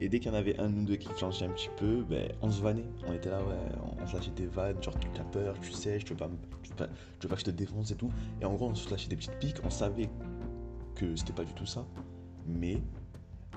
Et 0.01 0.09
dès 0.09 0.19
qu'il 0.19 0.31
y 0.31 0.35
en 0.35 0.37
avait 0.37 0.59
un 0.59 0.71
ou 0.71 0.83
deux 0.83 0.97
qui 0.97 1.07
flanchaient 1.09 1.45
un 1.45 1.51
petit 1.51 1.69
peu, 1.77 2.03
ben, 2.03 2.29
on 2.41 2.51
se 2.51 2.61
vannait. 2.61 2.85
On 3.07 3.13
était 3.13 3.29
là, 3.29 3.39
ouais, 3.39 3.55
on, 4.01 4.07
se 4.07 4.15
lâchait 4.15 4.31
des 4.31 4.45
vannes, 4.45 4.81
genre 4.83 4.97
tu 4.99 5.07
as 5.19 5.23
peur, 5.23 5.55
tu 5.61 5.71
sais, 5.71 5.99
je 5.99 6.05
veux 6.07 6.15
pas, 6.15 6.29
pas, 6.75 6.87
veux 7.21 7.29
pas 7.29 7.35
que 7.35 7.41
je 7.41 7.45
te 7.45 7.51
défonce 7.51 7.91
et 7.91 7.95
tout. 7.95 8.11
Et 8.41 8.45
en 8.45 8.53
gros, 8.53 8.69
on 8.69 8.75
se 8.75 8.89
lâchait 8.89 9.07
des 9.07 9.15
petites 9.15 9.39
piques, 9.39 9.57
on 9.63 9.69
savait 9.69 10.09
que 10.95 11.15
c'était 11.15 11.33
pas 11.33 11.45
du 11.45 11.53
tout 11.53 11.65
ça. 11.65 11.85
Mais, 12.45 12.77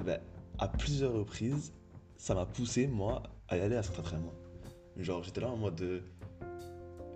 ben, 0.05 0.21
à 0.59 0.69
plusieurs 0.69 1.13
reprises, 1.13 1.73
ça 2.17 2.35
m'a 2.35 2.47
poussé, 2.47 2.87
moi, 2.87 3.23
à 3.49 3.57
y 3.57 3.61
aller 3.61 3.77
à 3.77 3.83
cet 3.83 3.99
entraînement. 3.99 4.35
Genre, 4.97 5.23
j'étais 5.23 5.41
là 5.41 5.49
en 5.49 5.57
mode. 5.57 5.81
Euh, 5.81 6.01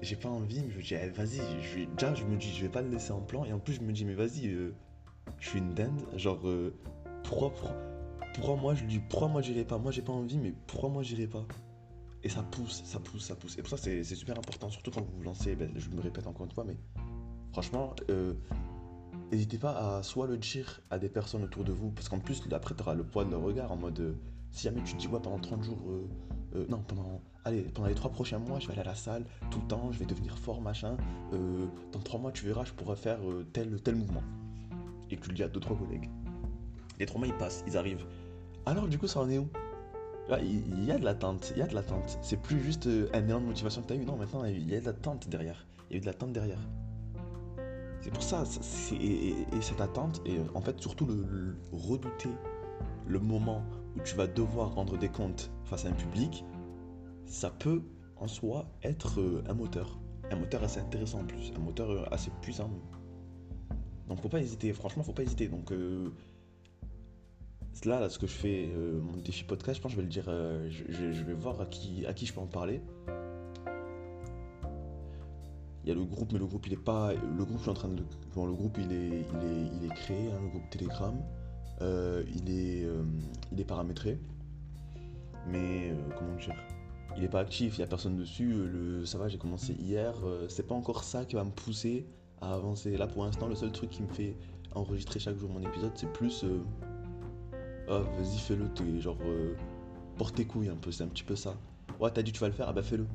j'ai 0.01 0.17
pas 0.17 0.29
envie, 0.29 0.61
mais 0.65 0.71
je 0.71 0.77
me 0.79 0.83
dis, 0.83 0.95
eh, 0.95 1.09
vas-y, 1.11 1.39
je 1.63 1.85
déjà, 1.85 2.13
je 2.15 2.25
me 2.25 2.37
dis, 2.37 2.53
je 2.53 2.63
vais 2.63 2.69
pas 2.69 2.83
le 2.83 2.89
laisser 2.89 3.13
en 3.13 3.21
plan. 3.21 3.45
Et 3.45 3.53
en 3.53 3.61
plus, 3.61 3.75
je 3.75 3.83
me 3.83 3.93
dis, 3.93 4.05
mais 4.05 4.15
vas-y, 4.15 4.49
euh, 4.49 4.75
je 5.39 5.49
suis 5.49 5.59
une 5.61 5.75
dinde. 5.75 6.01
Genre, 6.17 6.41
euh, 6.45 6.75
pourquoi, 7.23 7.51
pourquoi 7.51 7.92
pourquoi 8.35 8.57
moi 8.57 8.75
je 8.75 8.85
lui 8.85 8.99
pourquoi 8.99 9.29
moi 9.29 9.43
j'irai 9.43 9.65
pas? 9.65 9.79
Moi 9.79 9.93
j'ai 9.93 10.03
pas 10.03 10.13
envie, 10.13 10.39
mais 10.39 10.55
pourquoi 10.67 10.89
moi 10.89 11.03
j'irai 11.03 11.27
pas? 11.27 11.45
Et 12.25 12.29
ça 12.29 12.43
pousse, 12.43 12.83
ça 12.85 13.01
pousse, 13.01 13.25
ça 13.25 13.35
pousse. 13.35 13.59
Et 13.59 13.63
pour 13.63 13.71
ça 13.71 13.77
c'est 13.77 14.05
super 14.05 14.39
important, 14.39 14.71
surtout 14.71 14.91
quand 14.91 15.03
vous 15.03 15.17
vous 15.17 15.23
lancez, 15.23 15.55
ben, 15.57 15.71
je 15.77 15.89
me 15.91 16.01
répète 16.01 16.27
encore 16.27 16.47
une 16.47 16.53
fois, 16.53 16.65
mais 16.65 16.77
franchement, 17.53 17.95
euh, 18.11 18.35
n'hésitez 19.31 19.59
pas 19.59 19.97
à 19.97 20.03
soit 20.03 20.27
le 20.27 20.39
dire 20.39 20.81
à 20.91 20.99
des 20.99 21.09
personnes 21.09 21.43
autour 21.43 21.65
de 21.65 21.73
vous, 21.73 21.91
parce 21.91 22.09
qu'en 22.09 22.21
plus 22.21 22.43
après 22.53 22.75
tu 22.75 22.83
auras 22.83 22.95
le 22.95 23.05
poids 23.05 23.25
de 23.25 23.31
leur 23.31 23.43
regard 23.43 23.73
en 23.73 23.77
mode 23.77 24.01
euh, 24.01 24.15
si 24.51 24.65
jamais 24.65 24.83
tu 24.83 24.95
te 24.95 24.99
dis 24.99 25.09
ouais 25.09 25.21
pendant 25.21 25.39
30 25.39 25.65
jours, 25.65 25.83
euh, 26.55 26.67
non 26.69 26.83
pendant 26.87 27.21
allez 27.45 27.63
pendant 27.63 27.89
les 27.89 27.95
3 27.95 28.13
prochains 28.13 28.39
mois 28.39 28.61
je 28.61 28.67
vais 28.67 28.73
aller 28.73 28.83
à 28.83 28.85
la 28.85 28.95
salle 28.95 29.25
tout 29.51 29.59
le 29.61 29.67
temps, 29.67 29.91
je 29.91 29.99
vais 29.99 30.07
devenir 30.07 30.39
fort 30.39 30.61
machin, 30.61 30.97
dans 31.33 31.99
3 31.99 32.21
mois 32.21 32.33
tu 32.33 32.47
verras 32.47 32.65
je 32.65 32.73
pourrais 32.73 32.97
faire 32.97 33.19
tel 33.53 33.81
tel 33.83 33.97
mouvement. 33.97 34.23
Et 35.11 35.17
que 35.17 35.25
tu 35.25 35.29
le 35.29 35.35
dis 35.35 35.43
à 35.43 35.49
2-3 35.49 35.79
collègues. 35.79 36.09
Les 36.99 37.05
3 37.05 37.19
mois 37.19 37.29
ils 37.29 37.37
passent, 37.37 37.65
ils 37.67 37.77
arrivent. 37.77 38.07
Alors 38.67 38.87
du 38.87 38.99
coup, 38.99 39.07
ça 39.07 39.21
en 39.21 39.29
est 39.29 39.39
où? 39.39 39.49
Là, 40.29 40.39
il 40.41 40.85
y 40.85 40.93
a 40.93 40.99
de 40.99 41.05
l'attente, 41.05 41.53
il 41.57 41.59
y 41.59 41.63
a 41.63 41.67
de 41.67 41.75
l'attente. 41.75 42.19
C'est 42.23 42.41
plus 42.41 42.61
juste 42.61 42.87
euh, 42.87 43.09
un 43.13 43.27
élan 43.27 43.41
de 43.41 43.47
motivation 43.47 43.83
que 43.83 43.89
tu 43.89 43.93
as 43.95 43.97
eu, 43.97 44.05
non, 44.05 44.17
maintenant, 44.17 44.45
il 44.45 44.71
y 44.71 44.77
a 44.77 44.81
de 44.81 44.87
l'attente 44.87 45.29
derrière. 45.29 45.67
Il 45.91 45.95
y 45.95 45.97
a 45.97 45.99
eu 45.99 46.01
de 46.01 46.07
l'attente 46.07 46.33
derrière. 46.33 46.61
C'est 48.01 48.13
pour 48.13 48.23
ça, 48.23 48.45
et, 49.01 49.35
cette 49.61 49.81
attente, 49.81 50.23
et 50.27 50.39
en 50.55 50.61
fait, 50.61 50.81
surtout 50.81 51.07
le, 51.07 51.57
redouter 51.73 52.31
le 53.07 53.19
moment 53.19 53.63
où 53.97 54.01
tu 54.01 54.17
vas 54.17 54.27
devoir 54.27 54.75
rendre 54.75 54.97
des 54.97 55.09
comptes 55.09 55.51
face 55.65 55.85
à 55.85 55.89
un 55.89 55.93
public, 55.93 56.45
ça 57.27 57.51
peut 57.51 57.83
en 58.17 58.29
soi 58.29 58.67
être 58.83 59.21
euh, 59.21 59.45
un 59.49 59.55
moteur. 59.55 59.99
Un 60.31 60.37
moteur 60.37 60.63
assez 60.63 60.81
intéressant 60.81 61.21
en 61.21 61.25
plus, 61.25 61.53
un 61.57 61.61
moteur 61.61 61.91
euh, 61.91 62.05
assez 62.11 62.31
puissant. 62.41 62.71
Donc 64.09 64.21
faut 64.21 64.29
pas 64.29 64.41
hésiter, 64.41 64.73
franchement, 64.73 65.03
faut 65.03 65.13
pas 65.13 65.23
hésiter. 65.23 65.49
Donc 65.49 65.73
là, 67.85 68.01
là, 68.01 68.09
ce 68.09 68.19
que 68.19 68.27
je 68.27 68.33
fais, 68.33 68.71
euh, 68.75 69.01
mon 69.01 69.17
défi 69.17 69.45
podcast, 69.45 69.79
je 69.79 69.83
pense 69.83 69.93
que 69.93 69.97
je 69.97 70.01
vais 70.01 70.07
le 70.07 70.13
dire, 70.13 70.27
euh, 70.29 70.69
je, 70.71 71.23
vais 71.23 71.35
voir 71.35 71.61
à 71.61 71.67
qui, 71.67 72.07
à 72.07 72.13
qui 72.13 72.27
je 72.27 72.33
peux 72.33 72.41
en 72.41 72.47
parler. 72.47 72.81
Il 75.85 75.89
y 75.89 75.91
a 75.91 75.95
le 75.95 76.05
groupe, 76.05 76.33
mais 76.33 76.39
le 76.39 76.47
groupe 76.47 76.67
il 76.67 76.75
est 76.75 76.77
pas. 76.77 77.13
Le 77.13 77.45
groupe, 77.45 77.59
je 77.59 77.63
suis 77.63 77.71
en 77.71 77.75
train 77.75 77.89
de. 77.89 78.05
Le 78.37 78.53
groupe 78.53 78.79
il 78.79 78.93
est, 78.93 79.09
il 79.09 79.49
est, 79.49 79.71
il 79.81 79.85
est 79.85 79.95
créé, 79.95 80.31
hein, 80.31 80.39
le 80.41 80.49
groupe 80.49 80.71
Telegram. 80.71 81.15
Euh, 81.81 82.23
il, 82.37 82.51
est, 82.51 82.87
il 83.51 83.61
est 83.61 83.65
paramétré. 83.65 84.21
Mais 85.49 85.93
comment 86.17 86.37
dire 86.37 86.55
Il 87.17 87.25
est 87.25 87.29
pas 87.29 87.41
actif, 87.41 87.79
il 87.79 87.81
n'y 87.81 87.85
a 87.85 87.89
personne 87.89 88.17
dessus. 88.17 88.53
Le, 88.53 89.05
ça 89.07 89.19
va, 89.19 89.27
j'ai 89.27 89.39
commencé 89.39 89.73
hier. 89.73 90.15
c'est 90.49 90.69
pas 90.69 90.77
encore 90.77 91.03
ça 91.03 91.25
qui 91.25 91.35
va 91.35 91.43
me 91.43 91.51
pousser 91.51 92.07
à 92.41 92.55
avancer. 92.55 92.97
Là 92.97 93.09
pour 93.09 93.25
l'instant, 93.25 93.49
le 93.49 93.57
seul 93.57 93.73
truc 93.73 93.91
qui 93.91 94.03
me 94.03 94.09
fait 94.09 94.37
enregistrer 94.77 95.19
chaque 95.19 95.37
jour 95.37 95.51
mon 95.51 95.63
épisode, 95.63 95.91
c'est 95.97 96.13
plus 96.13 96.45
ah, 97.89 97.99
vas-y, 98.19 98.39
fais-le, 98.39 98.69
t'es 98.75 99.01
genre. 99.01 99.17
Euh, 99.25 99.55
porte 100.17 100.35
tes 100.37 100.45
couilles 100.45 100.69
un 100.69 100.77
peu, 100.77 100.91
c'est 100.93 101.05
un 101.05 101.09
petit 101.09 101.25
peu 101.25 101.37
ça. 101.37 101.55
Ouais, 102.01 102.11
t'as 102.11 102.23
dit 102.23 102.33
tu 102.33 102.41
vas 102.41 102.49
le 102.49 102.55
faire, 102.55 102.69
ah 102.69 102.73
bah 102.73 102.83
fais-le. 102.83 103.07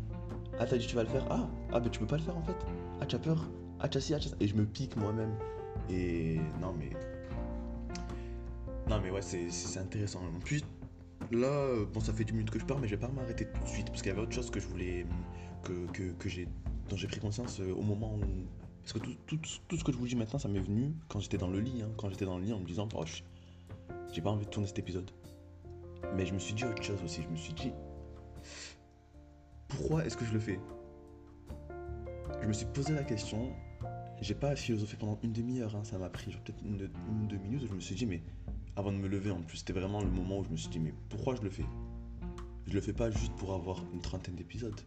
Ah, 0.60 0.66
t'as 0.66 0.78
dit 0.78 0.88
tu 0.88 0.96
vas 0.96 1.04
le 1.04 1.10
faire 1.10 1.26
Ah, 1.30 1.48
ah, 1.74 1.80
ben 1.80 1.90
tu 1.90 2.00
peux 2.00 2.08
pas 2.08 2.18
le 2.18 2.24
faire 2.24 2.38
en 2.38 2.44
fait. 2.44 2.56
Ah, 3.02 3.06
tu 3.06 3.16
as 3.16 3.20
peur. 3.20 3.50
Ah, 3.80 3.88
tu 3.88 3.98
as 3.98 4.02
ci, 4.02 4.14
ah, 4.14 4.20
tu 4.20 4.28
as 4.28 4.32
ça. 4.32 4.38
Et 4.40 4.48
je 4.48 4.56
me 4.56 4.66
pique 4.66 4.96
moi-même. 4.98 5.36
Et 5.90 6.40
non, 6.62 6.74
mais. 6.78 6.90
Non, 8.90 9.00
mais 9.04 9.12
ouais, 9.12 9.22
c'est- 9.22 9.78
intéressant. 9.80 10.22
Puis 10.46 10.64
là, 11.32 11.86
bon, 11.94 12.00
ça 12.00 12.14
fait 12.14 12.24
10 12.24 12.32
minutes 12.34 12.50
que 12.50 12.60
je 12.60 12.66
pars, 12.66 12.80
mais 12.80 12.88
je 12.88 12.96
vais 12.96 13.02
pas 13.02 13.10
m'arrêter 13.12 13.46
tout 13.46 13.62
de 13.64 13.68
suite 13.68 13.88
parce 13.88 14.02
qu'il 14.02 14.10
y 14.10 14.14
avait 14.14 14.22
autre 14.22 14.34
chose 14.34 14.50
que 14.50 14.60
je 14.60 14.68
voulais. 14.68 15.06
que, 15.64 15.86
que, 15.92 16.12
que 16.14 16.30
j'ai 16.30 16.48
dont 16.90 16.96
j'ai 16.96 17.08
pris 17.08 17.20
conscience 17.20 17.60
euh, 17.60 17.74
au 17.74 17.82
moment 17.82 18.16
où. 18.16 18.22
Parce 18.84 18.94
que 18.94 19.00
tout, 19.00 19.16
tout, 19.28 19.38
tout 19.68 19.76
ce 19.78 19.84
que 19.84 19.92
je 19.92 19.98
vous 19.98 20.08
dis 20.08 20.16
maintenant, 20.16 20.40
ça 20.40 20.48
m'est 20.48 20.62
venu 20.62 20.94
quand 21.10 21.20
j'étais 21.20 21.38
dans 21.38 21.50
le 21.50 21.60
lit. 21.60 21.82
hein. 21.84 21.90
quand 21.98 22.10
j'étais 22.10 22.24
dans 22.26 22.38
le 22.38 22.46
lit 22.46 22.54
en 22.54 22.60
me 22.60 22.66
disant, 22.66 22.88
oh, 22.96 23.04
je- 23.06 23.22
j'ai 24.12 24.22
pas 24.22 24.30
envie 24.32 24.46
de 24.46 24.50
tourner 24.50 24.68
cet 24.68 24.80
épisode. 24.80 25.10
Mais 26.16 26.26
je 26.26 26.34
me 26.34 26.40
suis 26.40 26.54
dit 26.54 26.64
autre 26.64 26.84
chose 26.84 27.02
aussi. 27.04 27.24
Je 27.24 27.28
me 27.28 27.36
suis 27.36 27.54
dit, 27.54 27.72
pourquoi 29.68 30.06
est-ce 30.06 30.16
que 30.16 30.26
je 30.26 30.34
le 30.34 30.40
fais? 30.40 30.60
Je 32.42 32.48
me 32.48 32.54
suis 32.54 32.66
posé 32.68 32.94
la 32.94 33.04
question. 33.04 33.52
J'ai 34.22 34.36
pas 34.36 34.56
philosophé 34.56 34.98
pendant 34.98 35.20
une 35.24 35.34
demi-heure. 35.34 35.76
hein, 35.76 35.84
ça 35.84 35.98
m'a 35.98 36.10
pris 36.10 36.32
peut-être 36.32 36.64
une, 36.64 36.90
une 37.10 37.24
ou 37.24 37.28
deux 37.28 37.38
minutes. 37.38 37.68
Je 37.68 37.74
me 37.74 37.80
suis 37.80 37.96
dit, 37.96 38.06
mais 38.06 38.22
avant 38.76 38.92
de 38.92 38.98
me 38.98 39.08
lever, 39.08 39.32
en 39.32 39.42
plus, 39.42 39.58
c'était 39.58 39.74
vraiment 39.74 40.02
le 40.02 40.10
moment 40.10 40.40
où 40.40 40.44
je 40.44 40.50
me 40.50 40.58
suis 40.58 40.70
dit, 40.70 40.80
mais 40.80 40.94
pourquoi 41.10 41.36
je 41.36 41.42
le 41.42 41.50
fais? 41.50 41.66
Je 42.66 42.74
le 42.74 42.82
fais 42.82 42.94
pas 42.94 43.10
juste 43.12 43.34
pour 43.36 43.54
avoir 43.54 43.84
une 43.94 44.02
trentaine 44.02 44.36
d'épisodes. 44.36 44.80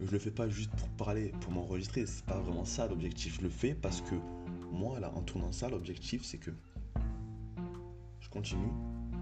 Je 0.00 0.10
le 0.10 0.18
fais 0.18 0.30
pas 0.30 0.48
juste 0.48 0.70
pour 0.72 0.88
parler, 0.90 1.32
pour 1.40 1.52
m'enregistrer. 1.52 2.06
C'est 2.06 2.24
pas 2.24 2.40
vraiment 2.40 2.64
ça 2.64 2.88
l'objectif. 2.88 3.36
Je 3.36 3.42
le 3.42 3.50
fais 3.50 3.74
parce 3.74 4.00
que 4.00 4.14
moi, 4.72 4.98
là, 4.98 5.12
en 5.14 5.22
tournant 5.22 5.52
ça, 5.52 5.68
l'objectif, 5.68 6.24
c'est 6.24 6.38
que 6.38 6.50
continue 8.32 8.72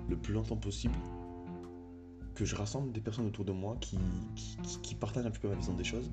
le 0.09 0.17
plus 0.17 0.33
longtemps 0.33 0.57
possible, 0.57 0.95
que 2.35 2.45
je 2.45 2.57
rassemble 2.57 2.93
des 2.93 3.00
personnes 3.00 3.26
autour 3.26 3.45
de 3.45 3.52
moi 3.52 3.76
qui, 3.81 3.99
qui, 4.83 4.95
partagent 4.95 5.26
un 5.26 5.31
petit 5.31 5.40
peu 5.40 5.49
ma 5.49 5.55
vision 5.55 5.75
des 5.75 5.85
choses, 5.85 6.11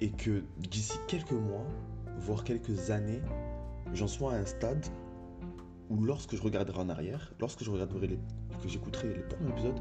et 0.00 0.10
que 0.10 0.44
d'ici 0.58 0.98
quelques 1.08 1.32
mois, 1.32 1.66
voire 2.18 2.44
quelques 2.44 2.90
années, 2.90 3.22
j'en 3.94 4.06
sois 4.06 4.34
à 4.34 4.36
un 4.36 4.44
stade 4.44 4.86
où 5.90 6.02
lorsque 6.04 6.36
je 6.36 6.42
regarderai 6.42 6.80
en 6.80 6.88
arrière, 6.88 7.32
lorsque 7.40 7.64
je 7.64 7.70
regarderai 7.70 8.06
les, 8.08 8.18
que 8.62 8.68
j'écouterai 8.68 9.08
les 9.08 9.22
premiers 9.22 9.50
épisodes, 9.50 9.80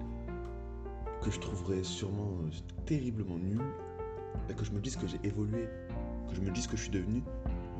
que 1.22 1.32
je 1.32 1.40
trouverai 1.40 1.84
sûrement 1.84 2.32
euh, 2.44 2.50
terriblement 2.86 3.38
nul, 3.38 3.62
et 4.50 4.54
que 4.54 4.64
je 4.64 4.72
me 4.72 4.80
dise 4.80 4.96
que 4.96 5.08
j'ai 5.08 5.20
évolué, 5.24 5.68
que 6.30 6.36
je 6.36 6.42
me 6.42 6.52
dise 6.52 6.68
que 6.68 6.78
je 6.78 6.84
suis 6.84 6.92
devenu 6.92 7.24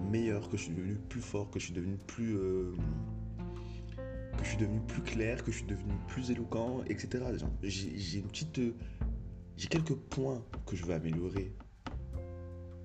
meilleur, 0.10 0.50
que 0.50 0.58
je 0.58 0.64
suis 0.64 0.74
devenu 0.74 0.96
plus 0.96 1.22
fort, 1.22 1.50
que 1.50 1.60
je 1.60 1.66
suis 1.66 1.74
devenu 1.74 1.98
plus 1.98 2.36
euh, 2.38 2.74
que 4.38 4.44
je 4.44 4.50
suis 4.50 4.58
devenu 4.58 4.80
plus 4.82 5.02
clair, 5.02 5.44
que 5.44 5.52
je 5.52 5.58
suis 5.58 5.66
devenu 5.66 5.94
plus 6.08 6.32
éloquent, 6.32 6.84
etc. 6.88 7.26
J'ai 7.64 8.20
une 8.20 8.28
petite, 8.28 8.60
euh, 8.60 8.76
j'ai 9.58 9.68
quelques 9.68 9.96
points 9.96 10.44
que 10.66 10.76
je 10.76 10.86
veux 10.86 10.94
améliorer 10.94 11.54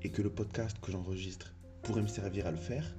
et 0.03 0.11
que 0.11 0.23
le 0.23 0.31
podcast 0.31 0.79
que 0.81 0.91
j'enregistre 0.91 1.55
pourrait 1.83 2.03
me 2.03 2.09
servir 2.09 2.47
à 2.47 2.51
le 2.51 2.57
faire. 2.57 2.97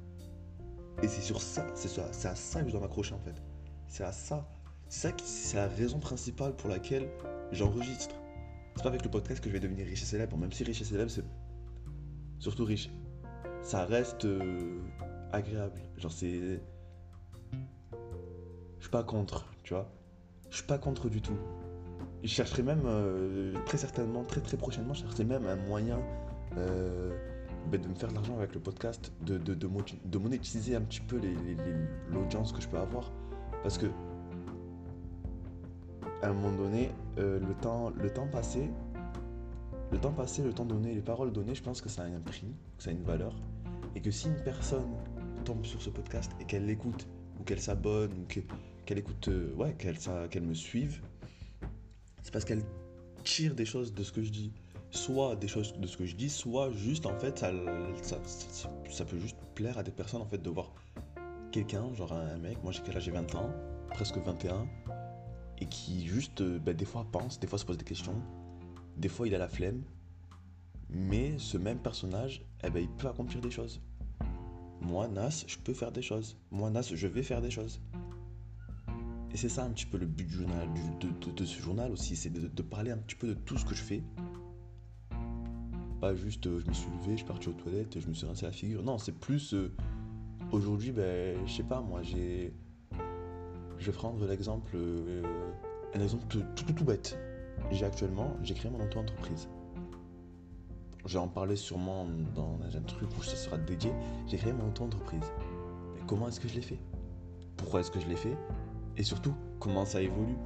Et 1.01 1.08
c'est 1.08 1.22
sur 1.22 1.41
ça, 1.41 1.65
c'est 1.75 1.88
ça, 1.88 2.08
c'est 2.13 2.27
à 2.27 2.36
ça 2.36 2.62
que 2.62 2.67
je 2.67 2.72
dois 2.72 2.82
m'accrocher 2.82 3.13
en 3.13 3.20
fait. 3.20 3.41
C'est 3.88 4.03
à 4.03 4.12
ça, 4.12 4.48
c'est 4.88 5.10
ça 5.10 5.15
c'est 5.25 5.58
la 5.58 5.67
raison 5.67 6.00
principale 6.00 6.55
pour 6.55 6.70
laquelle 6.70 7.10
j'enregistre. 7.51 8.15
C'est 8.75 8.84
pas 8.84 8.89
avec 8.89 9.03
le 9.03 9.10
podcast 9.10 9.41
que 9.41 9.50
je 9.50 9.53
vais 9.53 9.60
devenir 9.60 9.86
riche 9.86 10.03
et 10.03 10.05
célèbre, 10.05 10.38
même 10.38 10.51
si 10.51 10.63
riche 10.63 10.82
et 10.82 10.86
célèbre 10.86 11.12
c'est 11.12 11.25
surtout 12.39 12.65
riche. 12.65 12.89
Ça 13.63 13.86
reste 13.86 14.25
euh, 14.25 14.79
agréable. 15.32 15.79
Genre 15.98 16.12
c'est, 16.12 16.60
je 17.51 18.82
suis 18.82 18.91
pas 18.91 19.03
contre, 19.03 19.46
tu 19.63 19.74
vois. 19.74 19.89
Je 20.50 20.58
suis 20.58 20.65
pas 20.65 20.77
contre 20.77 21.10
du 21.10 21.22
tout. 21.22 21.38
Je 22.24 22.27
chercherai 22.29 22.63
même 22.63 22.82
euh, 22.86 23.53
très 23.65 23.77
certainement, 23.77 24.24
très 24.24 24.41
très 24.41 24.58
prochainement, 24.58 24.93
je 24.93 25.01
chercherai 25.01 25.25
même 25.25 25.46
un 25.46 25.55
moyen 25.55 26.00
euh, 26.58 27.12
ben, 27.72 27.82
de 27.82 27.88
me 27.88 27.96
faire 27.96 28.10
de 28.10 28.13
l'argent 28.15 28.38
avec 28.38 28.53
le 28.53 28.60
podcast, 28.62 29.12
de, 29.25 29.38
de, 29.38 29.53
de, 29.55 30.17
monétiser 30.17 30.75
un 30.75 30.82
petit 30.82 31.01
peu 31.01 31.17
les- 31.17 31.34
les- 31.36 31.58
l'audience 32.12 32.51
que 32.53 32.62
je 32.62 32.67
peux 32.67 32.77
avoir. 32.77 33.12
Parce 33.62 33.77
que 33.77 33.88
à 36.22 36.27
un 36.29 36.34
moment 36.34 36.55
donné, 36.58 36.91
le, 37.17 37.41
temps, 37.62 37.89
le 37.89 38.10
temps 38.10 38.27
passé, 38.27 38.70
le 39.94 40.00
temps 40.00 40.12
passé, 40.12 40.42
le 40.42 40.54
temps 40.54 40.66
donné, 40.66 40.96
les 40.96 41.02
paroles 41.02 41.32
données, 41.32 41.54
je 41.54 41.62
pense 41.62 41.80
que 41.80 41.88
ça 41.88 42.02
a 42.02 42.06
un 42.06 42.20
prix, 42.20 42.48
que 42.78 42.84
ça 42.84 42.90
a 42.90 42.94
une 42.94 43.04
valeur. 43.04 43.36
Et 43.96 44.02
que 44.02 44.10
si 44.10 44.28
une 44.28 44.42
personne 44.44 44.90
tombe 45.46 45.64
sur 45.64 45.80
ce 45.84 45.92
podcast 45.92 46.32
et 46.42 46.46
qu'elle 46.46 46.66
l'écoute, 46.66 47.08
ou 47.40 47.44
qu'elle 47.44 47.60
s'abonne, 47.62 48.12
ou 48.12 48.26
que- 48.28 48.40
qu'elle 48.86 48.98
écoute, 48.98 49.28
euh, 49.28 49.54
ouais, 49.54 49.76
qu'elle 49.78 50.44
me 50.44 50.56
suive, 50.56 51.00
c'est 52.24 52.34
parce 52.34 52.44
qu'elle 52.44 52.64
tire 53.24 53.54
des 53.54 53.66
choses 53.66 53.94
de 53.94 54.02
ce 54.02 54.12
que 54.12 54.24
je 54.24 54.32
dis. 54.32 54.52
Soit 54.90 55.36
des 55.36 55.48
choses 55.48 55.74
de 55.74 55.86
ce 55.86 55.96
que 55.96 56.06
je 56.08 56.16
dis, 56.16 56.30
soit 56.30 56.72
juste 56.72 57.06
en 57.06 57.16
fait, 57.16 57.40
ça, 57.40 59.06
peut 59.06 59.20
juste 59.20 59.38
plaire 59.54 59.78
à 59.78 59.84
des 59.84 59.92
personnes 59.92 60.22
en 60.24 60.26
fait 60.26 60.42
de 60.42 60.50
voir 60.50 60.74
quelqu'un, 61.52 61.94
genre 61.94 62.14
un 62.14 62.38
mec, 62.38 62.58
moi 62.64 62.72
j'ai 62.72 62.82
quel 62.84 62.98
âge 62.98 63.04
j'ai 63.04 63.12
20 63.12 63.36
ans, 63.36 63.52
presque 63.92 64.18
21, 64.18 64.68
et 65.60 65.68
qui 65.68 66.08
juste 66.08 66.42
bah, 66.42 66.74
des 66.74 66.86
fois 66.86 67.06
pense, 67.12 67.40
des 67.40 67.46
fois 67.46 67.60
se 67.60 67.66
pose 67.66 67.78
des 67.78 67.86
questions, 67.86 68.20
des 68.98 69.10
fois 69.10 69.28
il 69.28 69.36
a 69.36 69.38
la 69.38 69.48
flemme, 69.48 69.84
mais 70.90 71.38
ce 71.38 71.58
même 71.58 71.80
personnage, 71.80 72.46
eh 72.64 72.70
ben, 72.70 72.80
il 72.82 72.90
peut 72.90 73.08
accomplir 73.08 73.42
des 73.42 73.52
choses. 73.52 73.82
Moi, 74.82 75.08
Nas, 75.08 75.44
je 75.48 75.58
peux 75.58 75.74
faire 75.74 75.92
des 75.92 76.02
choses. 76.02 76.38
Moi, 76.52 76.70
Nas, 76.70 76.82
je 76.94 77.08
vais 77.08 77.24
faire 77.24 77.42
des 77.42 77.50
choses. 77.50 77.82
Et 79.34 79.38
c'est 79.38 79.50
ça 79.50 79.64
un 79.64 79.72
petit 79.72 79.88
peu 79.88 79.98
le 79.98 80.06
but 80.06 80.28
de, 80.30 81.46
ce 81.46 81.60
journal 81.60 81.92
aussi, 81.92 82.16
c'est 82.16 82.30
de, 82.30 82.62
parler 82.62 82.92
un 82.92 82.98
petit 82.98 83.16
peu 83.16 83.28
de 83.28 83.34
tout 83.34 83.58
ce 83.58 83.66
que 83.66 83.74
je 83.74 83.82
fais. 83.82 84.04
Pas 86.00 86.14
juste 86.16 86.46
euh, 86.46 86.60
je 86.60 86.68
me 86.68 86.74
suis 86.74 86.90
levé, 86.92 87.12
je 87.14 87.18
suis 87.18 87.26
parti 87.26 87.50
aux 87.50 87.54
toilettes, 87.54 88.00
je 88.00 88.08
me 88.08 88.14
suis 88.14 88.28
rincé 88.28 88.46
la 88.46 88.52
figure. 88.52 88.84
Non, 88.84 88.98
c'est 88.98 89.14
plus 89.14 89.54
euh, 89.54 89.72
aujourd'hui, 90.52 90.92
ben, 90.92 91.38
je 91.48 91.52
sais 91.52 91.64
pas, 91.64 91.82
moi 91.82 92.04
j'ai. 92.04 92.54
Je 93.80 93.86
vais 93.88 93.98
prendre 93.98 94.26
l'exemple, 94.28 94.76
euh, 94.76 95.24
un 95.96 96.00
exemple 96.00 96.26
tout 96.56 96.86
bête. 96.86 97.18
J'ai 97.74 97.86
actuellement, 97.86 98.38
j'ai 98.44 98.53
créé 98.53 98.70
mon 98.72 98.84
auto-entreprise. 98.84 99.48
Je 101.06 101.13
vais 101.13 101.20
en 101.20 101.27
parler 101.27 101.56
sûrement 101.56 102.06
dans 102.36 102.60
un 102.63 102.82
truc 102.82 103.10
où 103.18 103.24
ça 103.24 103.36
sera 103.36 103.58
dédié. 103.58 103.92
J'ai 104.27 104.38
créé 104.38 104.53
mon 104.53 104.68
auto-entreprise. 104.68 105.25
Mais 105.96 106.01
comment 106.06 106.27
est-ce 106.27 106.39
que 106.39 106.48
je 106.48 106.53
l'ai 106.53 106.62
fait? 106.62 106.77
Pourquoi 107.58 107.80
est-ce 107.80 107.89
que 107.89 108.00
je 108.00 108.08
l'ai 108.08 108.15
fait? 108.15 108.38
Et 108.96 109.03
surtout, 109.03 109.34
comment 109.60 109.86
ça 109.86 110.01
évolue? 110.01 110.38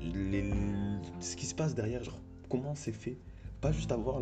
Les- 0.00 0.50
Ce 1.20 1.36
qui 1.36 1.44
se 1.46 1.54
passe 1.54 1.74
derrière, 1.74 2.02
genre, 2.02 2.18
comment 2.48 2.74
c'est 2.74 2.92
fait? 2.92 3.18
Pas 3.60 3.70
juste 3.70 3.92
avoir 3.92 4.20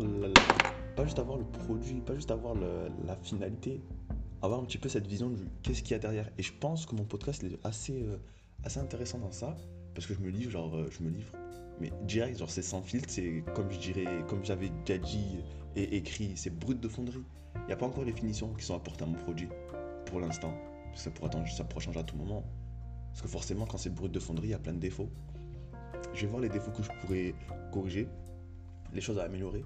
pas 0.95 1.05
juste 1.05 1.19
avoir 1.19 1.37
le 1.37 1.45
produit, 1.45 2.01
pas 2.01 2.13
juste 2.13 2.29
avoir 2.29 2.55
la 2.55 3.15
finalité, 3.15 3.81
avoir 4.41 4.59
un 4.59 4.63
petit 4.65 4.77
peu 4.77 4.89
cette 4.89 5.07
vision 5.07 5.29
du 5.29 5.41
qu'est-ce 5.63 5.81
qu'il 5.81 5.91
y 5.91 5.95
a 5.95 5.99
derrière. 5.99 6.29
Et 6.37 6.43
je 6.43 6.53
pense 6.53 6.85
que 6.85 6.93
mon 6.93 7.03
podcast 7.03 7.43
est 7.43 7.57
assez, 7.65 8.03
euh, 8.03 8.17
assez 8.63 8.79
intéressant 8.79 9.17
dans 9.17 9.31
ça, 9.31 9.55
parce 9.95 10.05
que 10.05 10.13
je 10.13 10.19
me 10.19 10.29
livre, 10.29 10.51
genre, 10.51 10.75
euh, 10.75 10.87
je 10.91 11.01
me 11.03 11.09
livre, 11.09 11.31
mais 11.83 11.91
direct, 12.03 12.39
genre, 12.39 12.49
c'est 12.49 12.61
sans 12.61 12.81
filtre, 12.81 13.09
c'est 13.09 13.43
comme 13.55 13.69
je 13.69 13.77
dirais, 13.77 14.05
comme 14.29 14.43
j'avais 14.45 14.69
déjà 14.85 14.97
dit 14.97 15.39
et 15.75 15.97
écrit, 15.97 16.31
c'est 16.37 16.49
brut 16.49 16.79
de 16.79 16.87
fonderie. 16.87 17.25
Il 17.55 17.65
n'y 17.67 17.73
a 17.73 17.75
pas 17.75 17.85
encore 17.87 18.05
les 18.05 18.13
finitions 18.13 18.53
qui 18.53 18.63
sont 18.63 18.75
apportées 18.75 19.03
à 19.03 19.07
mon 19.07 19.15
produit, 19.15 19.49
pour 20.05 20.21
l'instant. 20.21 20.53
Ça 20.95 21.11
pourra, 21.11 21.27
attendre- 21.27 21.47
ça 21.49 21.67
changer 21.79 21.99
à 21.99 22.03
tout 22.03 22.15
moment. 22.15 22.43
Parce 23.09 23.21
que 23.21 23.27
forcément, 23.27 23.65
quand 23.65 23.77
c'est 23.77 23.89
brut 23.89 24.11
de 24.11 24.19
fonderie, 24.19 24.47
il 24.47 24.51
y 24.51 24.53
a 24.53 24.59
plein 24.59 24.73
de 24.73 24.79
défauts. 24.79 25.09
Je 26.13 26.21
vais 26.21 26.27
voir 26.27 26.41
les 26.41 26.49
défauts 26.49 26.71
que 26.71 26.83
je 26.83 26.89
pourrais 27.01 27.35
corriger, 27.73 28.07
les 28.93 29.01
choses 29.01 29.19
à 29.19 29.23
améliorer, 29.23 29.65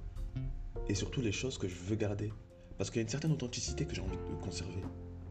et 0.90 0.96
surtout 0.96 1.22
les 1.22 1.32
choses 1.32 1.60
que 1.60 1.68
je 1.68 1.76
veux 1.76 1.96
garder. 1.96 2.34
Parce 2.80 2.90
qu'il 2.90 2.98
y 2.98 3.02
a 3.02 3.04
une 3.04 3.10
certaine 3.10 3.32
authenticité 3.32 3.86
que 3.86 3.94
j'ai 3.94 4.02
envie 4.02 4.18
de 4.18 4.44
conserver. 4.44 4.82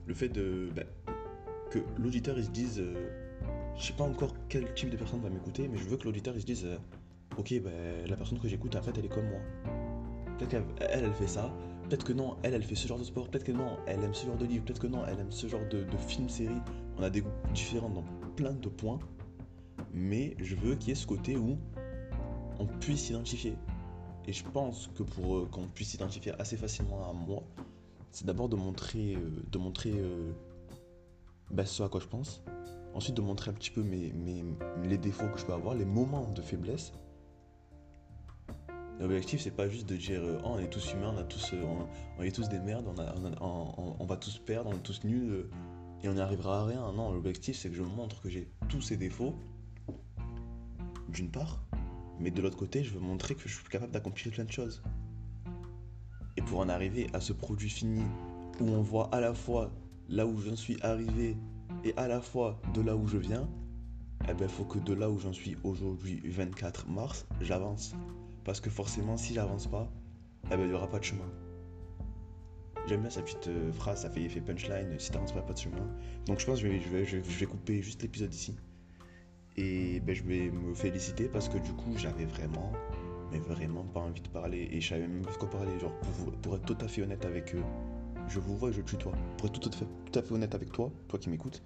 Le 0.06 0.14
fait 0.14 0.28
de 0.28 0.70
ben, 0.74 0.86
que 1.72 1.80
l'auditeur 1.98 2.36
se 2.36 2.50
dise, 2.50 2.78
euh, 2.78 3.25
je 3.78 3.86
sais 3.86 3.92
pas 3.92 4.04
encore 4.04 4.32
quel 4.48 4.72
type 4.74 4.90
de 4.90 4.96
personne 4.96 5.20
va 5.20 5.28
m'écouter, 5.28 5.68
mais 5.68 5.78
je 5.78 5.84
veux 5.84 5.96
que 5.96 6.04
l'auditeur 6.04 6.34
se 6.38 6.44
dise, 6.44 6.64
euh, 6.64 6.78
ok, 7.36 7.60
ben, 7.62 8.06
la 8.06 8.16
personne 8.16 8.38
que 8.38 8.48
j'écoute 8.48 8.74
en 8.76 8.82
fait 8.82 8.96
elle 8.96 9.04
est 9.04 9.14
comme 9.14 9.28
moi. 9.28 9.40
Peut-être 10.38 10.50
qu'elle 10.50 10.64
elle, 10.90 11.12
fait 11.12 11.26
ça, 11.26 11.52
peut-être 11.84 12.04
que 12.04 12.12
non, 12.12 12.36
elle 12.42 12.54
elle 12.54 12.62
fait 12.62 12.74
ce 12.74 12.88
genre 12.88 12.98
de 12.98 13.04
sport, 13.04 13.28
peut-être 13.28 13.44
que 13.44 13.52
non, 13.52 13.78
elle 13.86 14.02
aime 14.02 14.14
ce 14.14 14.26
genre 14.26 14.36
de 14.36 14.46
livre, 14.46 14.64
peut-être 14.64 14.80
que 14.80 14.86
non, 14.86 15.04
elle 15.06 15.18
aime 15.18 15.30
ce 15.30 15.46
genre 15.46 15.66
de, 15.70 15.84
film, 16.08 16.28
série. 16.28 16.60
On 16.98 17.02
a 17.02 17.10
des 17.10 17.20
goûts 17.20 17.30
différents 17.52 17.90
dans 17.90 18.04
plein 18.36 18.52
de 18.52 18.68
points, 18.68 18.98
mais 19.92 20.36
je 20.38 20.56
veux 20.56 20.74
qu'il 20.74 20.88
y 20.88 20.92
ait 20.92 20.94
ce 20.94 21.06
côté 21.06 21.36
où 21.36 21.58
on 22.58 22.66
puisse 22.66 23.04
s'identifier. 23.04 23.56
Et 24.26 24.32
je 24.32 24.44
pense 24.44 24.88
que 24.94 25.02
pour 25.02 25.36
euh, 25.36 25.48
qu'on 25.50 25.68
puisse 25.68 25.90
s'identifier 25.90 26.32
assez 26.38 26.56
facilement 26.56 27.08
à 27.08 27.12
moi, 27.12 27.42
c'est 28.10 28.26
d'abord 28.26 28.48
de 28.48 28.56
montrer, 28.56 29.14
euh, 29.14 29.42
de 29.52 29.58
montrer 29.58 29.94
bah, 31.50 31.66
ce 31.66 31.82
à 31.82 31.88
quoi 31.88 32.00
je 32.00 32.06
pense. 32.06 32.42
Ensuite, 32.96 33.14
de 33.14 33.20
montrer 33.20 33.50
un 33.50 33.54
petit 33.54 33.70
peu 33.70 33.82
mes, 33.82 34.10
les 34.84 34.96
défauts 34.96 35.28
que 35.28 35.38
je 35.38 35.44
peux 35.44 35.52
avoir, 35.52 35.74
les 35.74 35.84
moments 35.84 36.30
de 36.32 36.40
faiblesse. 36.40 36.92
L'objectif, 38.98 39.42
c'est 39.42 39.50
pas 39.50 39.68
juste 39.68 39.86
de 39.86 39.96
dire 39.96 40.22
euh, 40.22 40.38
oh, 40.42 40.52
on 40.54 40.58
est 40.58 40.70
tous 40.70 40.94
humains, 40.94 41.12
on, 41.14 41.18
a 41.18 41.22
tous, 41.22 41.52
euh, 41.52 41.62
on, 42.18 42.22
est 42.22 42.34
tous 42.34 42.48
des 42.48 42.58
merdes, 42.58 42.86
on- 43.42 43.96
on 44.00 44.06
va 44.06 44.16
tous 44.16 44.38
perdre, 44.38 44.70
on 44.70 44.76
est 44.76 44.82
tous 44.82 45.04
nuls 45.04 45.30
euh, 45.30 45.50
et 46.02 46.08
on 46.08 46.14
n'y 46.14 46.20
arrivera 46.20 46.60
à 46.62 46.64
rien. 46.64 46.90
Non, 46.92 47.12
l'objectif, 47.12 47.54
c'est 47.58 47.68
que 47.68 47.74
je 47.76 47.82
montre 47.82 48.22
que 48.22 48.30
j'ai 48.30 48.48
tous 48.70 48.80
ces 48.80 48.96
défauts, 48.96 49.34
d'une 51.10 51.30
part, 51.30 51.60
Mais 52.18 52.30
de 52.30 52.40
l'autre 52.40 52.56
côté, 52.56 52.82
je 52.82 52.94
veux 52.94 53.00
montrer 53.00 53.34
que 53.34 53.46
je 53.46 53.54
suis 53.54 53.64
capable 53.68 53.92
d'accomplir 53.92 54.32
plein 54.32 54.44
de 54.44 54.50
choses. 54.52 54.82
Et 56.38 56.40
pour 56.42 56.60
en 56.60 56.70
arriver 56.70 57.08
à 57.12 57.20
ce 57.20 57.34
produit 57.34 57.68
fini 57.68 58.00
où 58.58 58.64
on 58.70 58.80
voit 58.80 59.14
à 59.14 59.20
la 59.20 59.34
fois 59.34 59.70
là 60.08 60.26
où 60.26 60.40
j'en 60.40 60.56
suis 60.56 60.78
arrivé 60.80 61.36
et 61.86 61.94
à 61.96 62.08
la 62.08 62.20
fois 62.20 62.60
de 62.74 62.80
là 62.80 62.96
où 62.96 63.06
je 63.06 63.16
viens, 63.16 63.48
eh 64.28 64.34
ben 64.34 64.48
faut 64.48 64.64
que 64.64 64.80
de 64.80 64.92
là 64.92 65.08
où 65.08 65.20
j'en 65.20 65.32
suis 65.32 65.56
aujourd'hui, 65.62 66.20
24 66.24 66.88
mars, 66.88 67.26
j'avance. 67.40 67.94
Parce 68.44 68.60
que 68.60 68.70
forcément, 68.70 69.16
si 69.16 69.34
j'avance 69.34 69.68
pas, 69.68 69.88
eh 70.46 70.56
ben 70.56 70.62
il 70.62 70.68
n'y 70.68 70.74
aura 70.74 70.88
pas 70.88 70.98
de 70.98 71.04
chemin. 71.04 71.30
J'aime 72.88 73.02
bien 73.02 73.10
sa 73.10 73.22
petite 73.22 73.46
euh, 73.46 73.72
phrase, 73.72 74.02
ça 74.02 74.10
fait 74.10 74.22
effet 74.22 74.40
punchline, 74.40 74.98
si 74.98 75.12
t'avances 75.12 75.32
pas, 75.32 75.42
pas 75.42 75.52
de 75.52 75.58
chemin. 75.58 75.76
Donc 76.26 76.40
je 76.40 76.46
pense 76.46 76.60
que 76.60 76.68
je 76.68 77.16
vais, 77.16 77.46
couper 77.46 77.82
juste 77.82 78.02
l'épisode 78.02 78.34
ici. 78.34 78.56
Et 79.56 80.00
ben, 80.00 80.14
je 80.14 80.24
vais 80.24 80.50
me 80.50 80.74
féliciter 80.74 81.28
parce 81.28 81.48
que 81.48 81.58
du 81.58 81.72
coup, 81.72 81.92
j'avais 81.96 82.24
vraiment, 82.24 82.72
mais 83.30 83.38
vraiment 83.38 83.84
pas 83.84 84.00
envie 84.00 84.22
de 84.22 84.28
parler. 84.28 84.68
Et 84.72 84.80
je 84.80 84.88
savais 84.88 85.06
même 85.06 85.22
pas 85.22 85.32
de 85.32 85.36
quoi 85.36 85.50
parler. 85.50 85.78
Genre, 85.78 85.94
pour, 86.00 86.32
pour 86.32 86.56
être 86.56 86.64
tout 86.64 86.78
à 86.84 86.88
fait 86.88 87.02
honnête 87.02 87.24
avec 87.24 87.54
eux, 87.54 87.62
je 88.28 88.40
vous 88.40 88.56
vois 88.56 88.70
et 88.70 88.72
je 88.72 88.82
tutoie. 88.82 89.12
Pour 89.38 89.46
être 89.46 89.60
tout 89.60 89.68
à 89.68 89.72
fait, 89.72 89.86
tout 90.10 90.18
à 90.18 90.22
fait 90.22 90.34
honnête 90.34 90.54
avec 90.54 90.72
toi, 90.72 90.92
toi 91.08 91.18
qui 91.18 91.30
m'écoutes, 91.30 91.62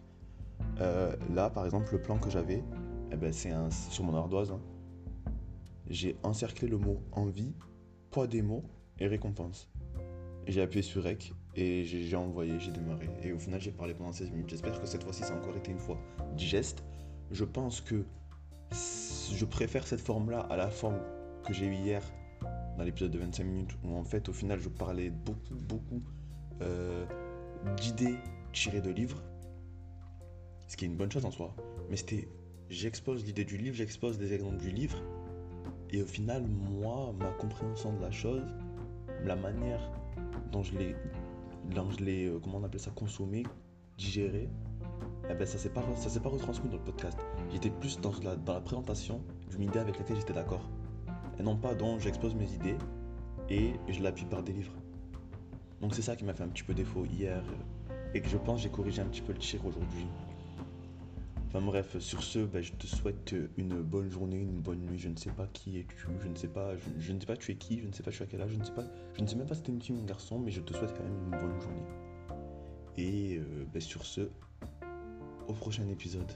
euh, 0.81 1.15
là, 1.35 1.51
par 1.51 1.65
exemple, 1.65 1.93
le 1.93 2.01
plan 2.01 2.19
que 2.19 2.31
j'avais, 2.31 2.63
eh 3.13 3.17
ben, 3.17 3.33
c'est 3.33 3.53
sur 3.91 4.05
mon 4.05 4.15
ardoise. 4.15 4.51
hein. 4.53 4.61
J'ai 5.89 6.17
encerclé 6.23 6.69
le 6.69 6.79
mot 6.79 7.03
envie, 7.13 7.53
poids 8.11 8.27
des 8.27 8.43
mots 8.43 8.65
et 8.99 9.07
récompense. 9.07 9.69
J'ai 10.47 10.63
appuyé 10.63 10.83
sur 10.83 11.03
REC 11.05 11.33
et 11.57 11.85
j'ai 11.85 12.17
envoyé, 12.17 12.59
j'ai 12.59 12.71
démarré. 12.71 13.09
Et 13.23 13.33
au 13.33 13.39
final, 13.39 13.61
j'ai 13.61 13.73
parlé 13.73 13.95
pendant 13.95 14.13
16 14.13 14.31
minutes. 14.31 14.51
J'espère 14.51 14.81
que 14.81 14.87
cette 14.87 15.03
fois-ci, 15.03 15.23
ça 15.23 15.35
a 15.35 15.37
encore 15.37 15.57
été 15.57 15.71
une 15.71 15.79
fois 15.79 15.99
digeste. 16.37 16.85
Je 17.31 17.45
pense 17.45 17.81
que 17.81 18.05
je 18.71 19.45
préfère 19.45 19.87
cette 19.87 20.01
forme-là 20.01 20.41
à 20.41 20.57
la 20.57 20.71
forme 20.71 20.99
que 21.47 21.53
j'ai 21.53 21.67
eue 21.67 21.75
hier 21.75 22.03
dans 22.79 22.85
l'épisode 22.85 23.11
de 23.11 23.19
25 23.19 23.45
minutes 23.45 23.77
où 23.85 23.97
en 23.97 24.05
fait, 24.05 24.29
au 24.29 24.33
final, 24.33 24.61
je 24.61 24.69
parlais 24.69 25.11
beaucoup, 25.11 25.55
beaucoup 25.69 26.03
euh, 26.63 27.05
d'idées 27.77 28.17
tirées 28.53 28.81
de 28.81 28.91
livres. 28.91 29.23
Ce 30.71 30.77
qui 30.77 30.85
est 30.85 30.89
une 30.89 30.95
bonne 30.95 31.11
chose 31.11 31.25
en 31.25 31.33
soi. 31.33 31.53
Mais 31.91 31.97
c'était, 31.97 32.29
j'expose 32.69 33.25
l'idée 33.25 33.45
du 33.45 33.57
livre, 33.57 33.75
j'expose 33.75 34.19
des 34.19 34.33
exemples 34.33 34.59
du 34.59 34.71
livre. 34.71 35.03
Et 35.91 36.01
au 36.01 36.07
final, 36.07 36.47
moi, 36.47 37.13
ma 37.19 37.33
compréhension 37.33 37.93
de 37.93 38.01
la 38.01 38.13
chose, 38.13 38.45
la 39.25 39.35
manière 39.35 39.81
dont 40.53 40.63
je 40.63 40.79
l'ai, 40.79 40.95
dont 41.75 41.91
je 41.91 42.05
l'ai, 42.05 42.27
euh, 42.27 42.39
comment 42.39 42.59
on 42.59 42.63
appelle 42.63 42.79
ça, 42.79 42.93
consommé, 42.93 43.43
digéré, 43.99 44.49
eh 45.29 45.35
ben 45.35 45.45
ça 45.45 45.59
s'est 45.59 45.71
pas, 45.71 45.83
ça 45.97 46.09
s'est 46.09 46.21
pas 46.21 46.29
retransmis 46.29 46.69
dans 46.69 46.77
le 46.77 46.85
podcast. 46.85 47.19
J'étais 47.51 47.71
plus 47.71 48.01
dans 48.01 48.13
la, 48.23 48.37
dans 48.37 48.55
la 48.55 48.61
présentation 48.61 49.25
d'une 49.51 49.63
idée 49.63 49.81
avec 49.81 49.99
laquelle 49.99 50.19
j'étais 50.19 50.35
d'accord. 50.35 50.71
Et 51.41 51.43
non 51.43 51.57
pas 51.57 51.75
dont 51.75 51.99
j'expose 51.99 52.37
mes 52.37 52.53
idées 52.53 52.79
et 53.49 53.73
je 53.89 54.01
l'appuie 54.01 54.25
par 54.25 54.45
des 54.45 54.53
livres. 54.53 54.77
Donc 55.81 55.97
c'est 55.97 56.03
ça 56.03 56.15
qui 56.15 56.25
m'a 56.25 56.33
fait 56.33 56.45
un 56.45 56.49
petit 56.49 56.63
peu 56.63 56.75
défaut 56.75 57.05
hier 57.07 57.43
et 58.15 58.21
que 58.21 58.29
je 58.29 58.37
pense 58.37 58.61
j'ai 58.61 58.71
corrigé 58.71 59.03
un 59.03 59.07
petit 59.07 59.23
peu 59.23 59.33
le 59.33 59.39
tir 59.39 59.67
aujourd'hui. 59.67 60.07
Enfin 61.53 61.63
bref, 61.63 61.99
sur 61.99 62.23
ce, 62.23 62.39
ben, 62.39 62.63
je 62.63 62.71
te 62.71 62.87
souhaite 62.87 63.35
une 63.57 63.83
bonne 63.83 64.09
journée, 64.09 64.37
une 64.37 64.61
bonne 64.61 64.83
nuit. 64.83 65.01
Je 65.01 65.09
ne 65.09 65.17
sais 65.17 65.31
pas 65.31 65.49
qui 65.53 65.81
es-tu, 65.81 66.07
je 66.23 66.29
ne 66.29 66.37
sais 66.37 66.47
pas, 66.47 66.75
je, 67.01 67.13
ne 67.13 67.19
sais 67.19 67.27
pas 67.27 67.37
tu 67.37 67.51
es 67.51 67.57
qui, 67.57 67.81
je 67.81 67.89
ne 67.89 67.93
sais 67.93 68.05
pas 68.05 68.13
tu 68.13 68.21
es 68.21 68.23
à 68.23 68.27
quel 68.27 68.41
âge, 68.41 68.53
je 68.53 68.59
ne 68.59 68.63
sais 68.63 68.71
pas, 68.71 68.85
je 69.15 69.21
ne 69.21 69.27
sais 69.27 69.35
même 69.35 69.49
pas 69.49 69.57
si 69.57 69.65
t'es 69.65 69.73
une 69.73 69.83
fille 69.83 69.97
ou 69.97 70.01
un 70.01 70.05
garçon, 70.05 70.39
mais 70.39 70.53
je 70.53 70.61
te 70.61 70.73
souhaite 70.73 70.97
quand 70.97 71.03
même 71.03 71.25
une 71.25 71.31
bonne 71.31 71.61
journée. 71.61 71.83
Et 72.97 73.39
euh, 73.39 73.65
ben, 73.73 73.83
sur 73.83 74.07
ce, 74.07 74.31
au 75.49 75.53
prochain 75.53 75.89
épisode. 75.89 76.31